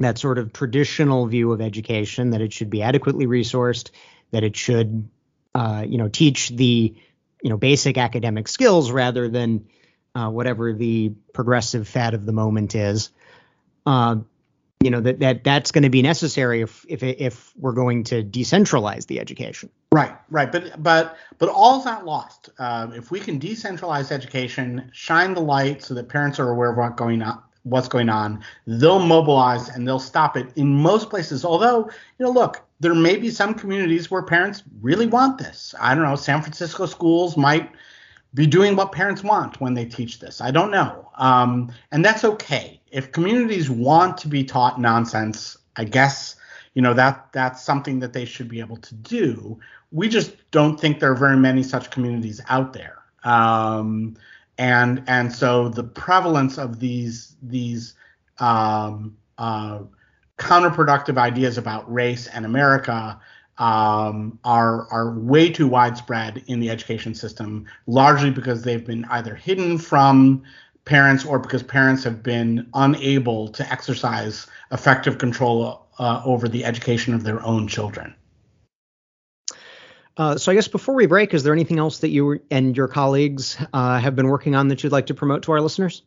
that 0.01 0.17
sort 0.17 0.37
of 0.37 0.53
traditional 0.53 1.25
view 1.27 1.51
of 1.51 1.61
education 1.61 2.31
that 2.31 2.41
it 2.41 2.53
should 2.53 2.69
be 2.69 2.81
adequately 2.81 3.27
resourced, 3.27 3.91
that 4.31 4.43
it 4.43 4.55
should, 4.55 5.09
uh, 5.55 5.83
you 5.87 5.97
know, 5.97 6.07
teach 6.07 6.49
the, 6.49 6.95
you 7.41 7.49
know, 7.49 7.57
basic 7.57 7.97
academic 7.97 8.47
skills 8.47 8.91
rather 8.91 9.29
than 9.29 9.67
uh, 10.15 10.29
whatever 10.29 10.73
the 10.73 11.13
progressive 11.33 11.87
fad 11.87 12.13
of 12.13 12.25
the 12.25 12.33
moment 12.33 12.75
is. 12.75 13.11
Uh, 13.85 14.17
you 14.81 14.89
know 14.89 14.99
that 15.01 15.19
that 15.19 15.43
that's 15.43 15.71
going 15.71 15.83
to 15.83 15.89
be 15.89 16.01
necessary 16.01 16.61
if 16.61 16.85
if 16.87 17.03
if 17.03 17.53
we're 17.55 17.73
going 17.73 18.03
to 18.05 18.23
decentralize 18.23 19.05
the 19.05 19.19
education. 19.19 19.69
Right, 19.91 20.15
right, 20.29 20.51
but 20.51 20.81
but 20.81 21.17
but 21.37 21.49
all's 21.49 21.85
not 21.85 22.05
lost. 22.05 22.49
Um, 22.57 22.93
if 22.93 23.11
we 23.11 23.19
can 23.19 23.39
decentralize 23.39 24.11
education, 24.11 24.89
shine 24.91 25.33
the 25.33 25.41
light 25.41 25.83
so 25.83 25.93
that 25.93 26.09
parents 26.09 26.39
are 26.39 26.49
aware 26.49 26.71
of 26.71 26.77
what's 26.77 26.95
going 26.95 27.21
on, 27.21 27.41
what's 27.63 27.87
going 27.87 28.09
on. 28.09 28.43
They'll 28.65 29.05
mobilize 29.05 29.69
and 29.69 29.87
they'll 29.87 29.99
stop 29.99 30.35
it 30.37 30.47
in 30.55 30.73
most 30.73 31.09
places. 31.09 31.45
Although, 31.45 31.89
you 32.17 32.25
know, 32.25 32.31
look, 32.31 32.61
there 32.79 32.95
may 32.95 33.17
be 33.17 33.29
some 33.29 33.53
communities 33.53 34.09
where 34.09 34.23
parents 34.23 34.63
really 34.81 35.05
want 35.05 35.37
this. 35.37 35.75
I 35.79 35.93
don't 35.93 36.03
know. 36.03 36.15
San 36.15 36.41
Francisco 36.41 36.85
schools 36.85 37.37
might 37.37 37.71
be 38.33 38.47
doing 38.47 38.75
what 38.75 38.91
parents 38.91 39.23
want 39.23 39.59
when 39.59 39.73
they 39.73 39.85
teach 39.85 40.19
this. 40.19 40.41
I 40.41 40.51
don't 40.51 40.71
know. 40.71 41.09
Um, 41.17 41.71
and 41.91 42.03
that's 42.03 42.23
okay. 42.23 42.81
If 42.91 43.11
communities 43.11 43.69
want 43.69 44.17
to 44.19 44.27
be 44.27 44.43
taught 44.43 44.79
nonsense, 44.79 45.57
I 45.75 45.83
guess 45.83 46.35
you 46.73 46.81
know 46.81 46.93
that 46.93 47.27
that's 47.33 47.61
something 47.61 47.99
that 47.99 48.13
they 48.13 48.25
should 48.25 48.47
be 48.47 48.59
able 48.59 48.77
to 48.77 48.95
do. 48.95 49.59
We 49.91 50.07
just 50.07 50.35
don't 50.51 50.79
think 50.79 50.99
there 50.99 51.11
are 51.11 51.15
very 51.15 51.37
many 51.37 51.63
such 51.63 51.91
communities 51.91 52.41
out 52.47 52.73
there. 52.73 52.97
Um, 53.23 54.15
and 54.57 55.03
and 55.07 55.33
so 55.33 55.69
the 55.69 55.83
prevalence 55.83 56.57
of 56.57 56.79
these 56.79 57.35
these 57.41 57.93
um, 58.39 59.17
uh, 59.37 59.79
counterproductive 60.37 61.17
ideas 61.17 61.57
about 61.57 61.91
race 61.91 62.27
and 62.27 62.45
America 62.45 63.19
um, 63.57 64.39
are 64.43 64.87
are 64.91 65.11
way 65.19 65.49
too 65.51 65.67
widespread 65.67 66.43
in 66.47 66.59
the 66.59 66.69
education 66.69 67.13
system, 67.13 67.65
largely 67.87 68.31
because 68.31 68.63
they've 68.63 68.85
been 68.85 69.05
either 69.05 69.35
hidden 69.35 69.77
from 69.77 70.43
parents 70.85 71.25
or 71.25 71.37
because 71.37 71.61
parents 71.61 72.03
have 72.03 72.23
been 72.23 72.67
unable 72.73 73.47
to 73.49 73.71
exercise 73.71 74.47
effective 74.71 75.19
control 75.19 75.85
uh, 75.99 76.21
over 76.25 76.49
the 76.49 76.65
education 76.65 77.13
of 77.13 77.23
their 77.23 77.43
own 77.45 77.67
children. 77.67 78.15
Uh, 80.17 80.37
so 80.37 80.51
I 80.51 80.55
guess 80.55 80.67
before 80.67 80.95
we 80.95 81.05
break, 81.05 81.33
is 81.33 81.43
there 81.43 81.53
anything 81.53 81.79
else 81.79 81.99
that 81.99 82.09
you 82.09 82.41
and 82.51 82.75
your 82.75 82.87
colleagues 82.87 83.57
uh, 83.73 83.99
have 83.99 84.15
been 84.15 84.27
working 84.27 84.55
on 84.55 84.67
that 84.67 84.83
you'd 84.83 84.91
like 84.91 85.07
to 85.07 85.13
promote 85.13 85.43
to 85.43 85.51
our 85.53 85.61
listeners? 85.61 86.03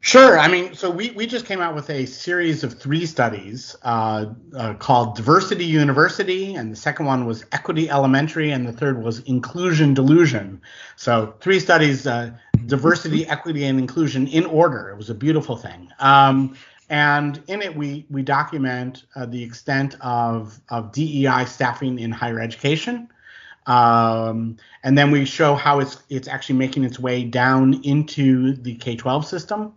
Sure. 0.00 0.38
I 0.38 0.46
mean, 0.46 0.74
so 0.74 0.90
we, 0.90 1.10
we 1.10 1.26
just 1.26 1.44
came 1.44 1.60
out 1.60 1.74
with 1.74 1.90
a 1.90 2.06
series 2.06 2.62
of 2.62 2.78
three 2.78 3.04
studies 3.04 3.74
uh, 3.82 4.26
uh, 4.56 4.74
called 4.74 5.16
Diversity 5.16 5.64
University, 5.64 6.54
and 6.54 6.70
the 6.70 6.76
second 6.76 7.06
one 7.06 7.26
was 7.26 7.44
Equity 7.50 7.90
Elementary, 7.90 8.52
and 8.52 8.66
the 8.66 8.72
third 8.72 9.02
was 9.02 9.18
Inclusion 9.20 9.94
Delusion. 9.94 10.62
So 10.94 11.34
three 11.40 11.58
studies, 11.58 12.06
uh, 12.06 12.30
diversity, 12.66 13.26
equity, 13.26 13.64
and 13.64 13.78
inclusion 13.78 14.28
in 14.28 14.46
order. 14.46 14.88
It 14.90 14.96
was 14.96 15.10
a 15.10 15.14
beautiful 15.14 15.56
thing. 15.56 15.88
Um, 15.98 16.56
and 16.88 17.42
in 17.48 17.60
it, 17.60 17.74
we 17.76 18.06
we 18.08 18.22
document 18.22 19.04
uh, 19.14 19.26
the 19.26 19.42
extent 19.42 19.96
of 20.00 20.58
of 20.70 20.92
DEI 20.92 21.44
staffing 21.44 21.98
in 21.98 22.12
higher 22.12 22.40
education. 22.40 23.08
Um, 23.68 24.56
and 24.82 24.96
then 24.96 25.10
we 25.10 25.24
show 25.26 25.54
how 25.54 25.78
it's 25.78 26.02
it's 26.08 26.26
actually 26.26 26.56
making 26.56 26.84
its 26.84 26.98
way 26.98 27.22
down 27.22 27.80
into 27.84 28.54
the 28.54 28.74
K-12 28.74 29.24
system. 29.24 29.74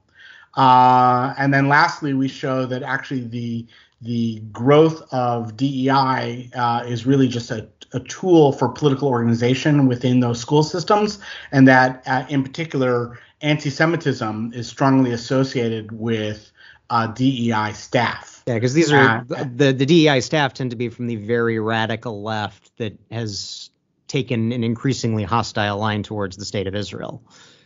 Uh, 0.55 1.33
and 1.37 1.53
then 1.53 1.67
lastly, 1.67 2.13
we 2.13 2.27
show 2.27 2.65
that 2.65 2.83
actually 2.83 3.21
the 3.21 3.67
the 4.01 4.39
growth 4.51 5.03
of 5.13 5.55
DEI 5.57 6.49
uh, 6.55 6.83
is 6.87 7.05
really 7.05 7.27
just 7.27 7.51
a, 7.51 7.67
a, 7.93 7.99
tool 7.99 8.51
for 8.51 8.67
political 8.67 9.07
organization 9.07 9.85
within 9.85 10.21
those 10.21 10.39
school 10.39 10.63
systems, 10.63 11.19
and 11.51 11.67
that 11.67 12.01
uh, 12.07 12.25
in 12.27 12.43
particular, 12.43 13.19
anti-Semitism 13.41 14.53
is 14.55 14.67
strongly 14.67 15.11
associated 15.11 15.91
with 15.91 16.51
uh, 16.89 17.07
DEI 17.07 17.73
staff. 17.73 18.43
Yeah, 18.47 18.55
because 18.55 18.73
these 18.73 18.91
are 18.91 19.25
uh, 19.35 19.45
the 19.55 19.71
the 19.71 19.85
DEI 19.85 20.21
staff 20.21 20.53
tend 20.53 20.71
to 20.71 20.77
be 20.77 20.89
from 20.89 21.07
the 21.07 21.17
very 21.17 21.59
radical 21.59 22.23
left 22.23 22.75
that 22.77 22.97
has 23.11 23.70
taken 24.11 24.51
an 24.51 24.63
increasingly 24.63 25.23
hostile 25.23 25.77
line 25.77 26.03
towards 26.03 26.37
the 26.37 26.45
state 26.45 26.67
of 26.67 26.75
Israel. 26.75 27.23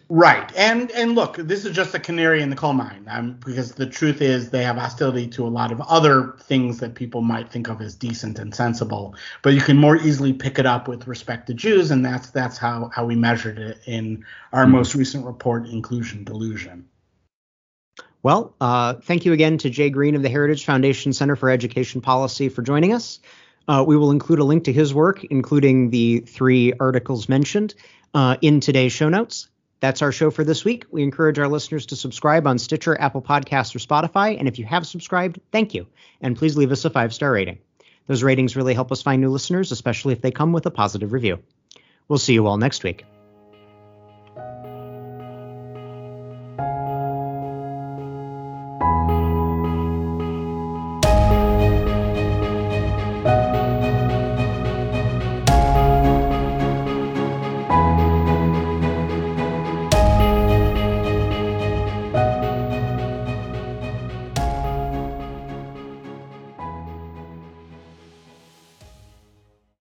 Right, 0.07 0.55
and 0.55 0.91
and 0.91 1.15
look, 1.15 1.37
this 1.37 1.65
is 1.65 1.75
just 1.75 1.95
a 1.95 1.99
canary 1.99 2.43
in 2.43 2.51
the 2.51 2.55
coal 2.55 2.73
mine, 2.73 3.07
um, 3.09 3.39
because 3.43 3.71
the 3.71 3.87
truth 3.87 4.21
is 4.21 4.51
they 4.51 4.63
have 4.63 4.77
hostility 4.77 5.27
to 5.29 5.47
a 5.47 5.49
lot 5.49 5.71
of 5.71 5.81
other 5.81 6.35
things 6.41 6.77
that 6.77 6.93
people 6.93 7.21
might 7.21 7.51
think 7.51 7.69
of 7.69 7.81
as 7.81 7.95
decent 7.95 8.37
and 8.37 8.53
sensible, 8.53 9.15
but 9.41 9.55
you 9.55 9.61
can 9.61 9.77
more 9.77 9.97
easily 9.97 10.31
pick 10.31 10.59
it 10.59 10.67
up 10.67 10.87
with 10.87 11.07
respect 11.07 11.47
to 11.47 11.55
Jews, 11.55 11.89
and 11.89 12.05
that's 12.05 12.29
that's 12.29 12.55
how 12.55 12.91
how 12.93 13.03
we 13.03 13.15
measured 13.15 13.57
it 13.57 13.79
in 13.87 14.23
our 14.53 14.67
most 14.67 14.93
recent 14.93 15.25
report, 15.25 15.67
Inclusion 15.67 16.23
Delusion. 16.23 16.85
Well, 18.21 18.55
uh, 18.61 18.95
thank 19.01 19.25
you 19.25 19.33
again 19.33 19.57
to 19.59 19.71
Jay 19.71 19.89
Greene 19.89 20.15
of 20.15 20.21
the 20.21 20.29
Heritage 20.29 20.65
Foundation 20.65 21.13
Center 21.13 21.35
for 21.35 21.49
Education 21.49 22.01
Policy 22.01 22.49
for 22.49 22.61
joining 22.61 22.93
us. 22.93 23.19
Uh, 23.67 23.83
we 23.85 23.97
will 23.97 24.11
include 24.11 24.39
a 24.39 24.43
link 24.43 24.65
to 24.65 24.73
his 24.73 24.93
work, 24.93 25.23
including 25.23 25.89
the 25.89 26.19
three 26.19 26.73
articles 26.79 27.27
mentioned, 27.27 27.73
uh, 28.13 28.37
in 28.41 28.59
today's 28.59 28.91
show 28.91 29.09
notes. 29.09 29.49
That's 29.79 30.01
our 30.01 30.11
show 30.11 30.31
for 30.31 30.43
this 30.43 30.63
week. 30.63 30.85
We 30.89 31.03
encourage 31.03 31.37
our 31.37 31.47
listeners 31.47 31.87
to 31.87 31.95
subscribe 31.95 32.47
on 32.47 32.57
Stitcher, 32.57 32.99
Apple 32.99 33.21
Podcasts, 33.21 33.75
or 33.75 33.79
Spotify. 33.79 34.37
And 34.39 34.47
if 34.47 34.57
you 34.57 34.65
have 34.65 34.87
subscribed, 34.87 35.39
thank 35.51 35.73
you. 35.73 35.87
And 36.21 36.35
please 36.35 36.57
leave 36.57 36.71
us 36.71 36.85
a 36.85 36.89
five 36.89 37.13
star 37.13 37.31
rating. 37.31 37.59
Those 38.07 38.23
ratings 38.23 38.55
really 38.55 38.73
help 38.73 38.91
us 38.91 39.01
find 39.01 39.21
new 39.21 39.29
listeners, 39.29 39.71
especially 39.71 40.13
if 40.13 40.21
they 40.21 40.31
come 40.31 40.53
with 40.53 40.65
a 40.65 40.71
positive 40.71 41.11
review. 41.11 41.39
We'll 42.07 42.19
see 42.19 42.33
you 42.33 42.47
all 42.47 42.57
next 42.57 42.83
week. 42.83 43.14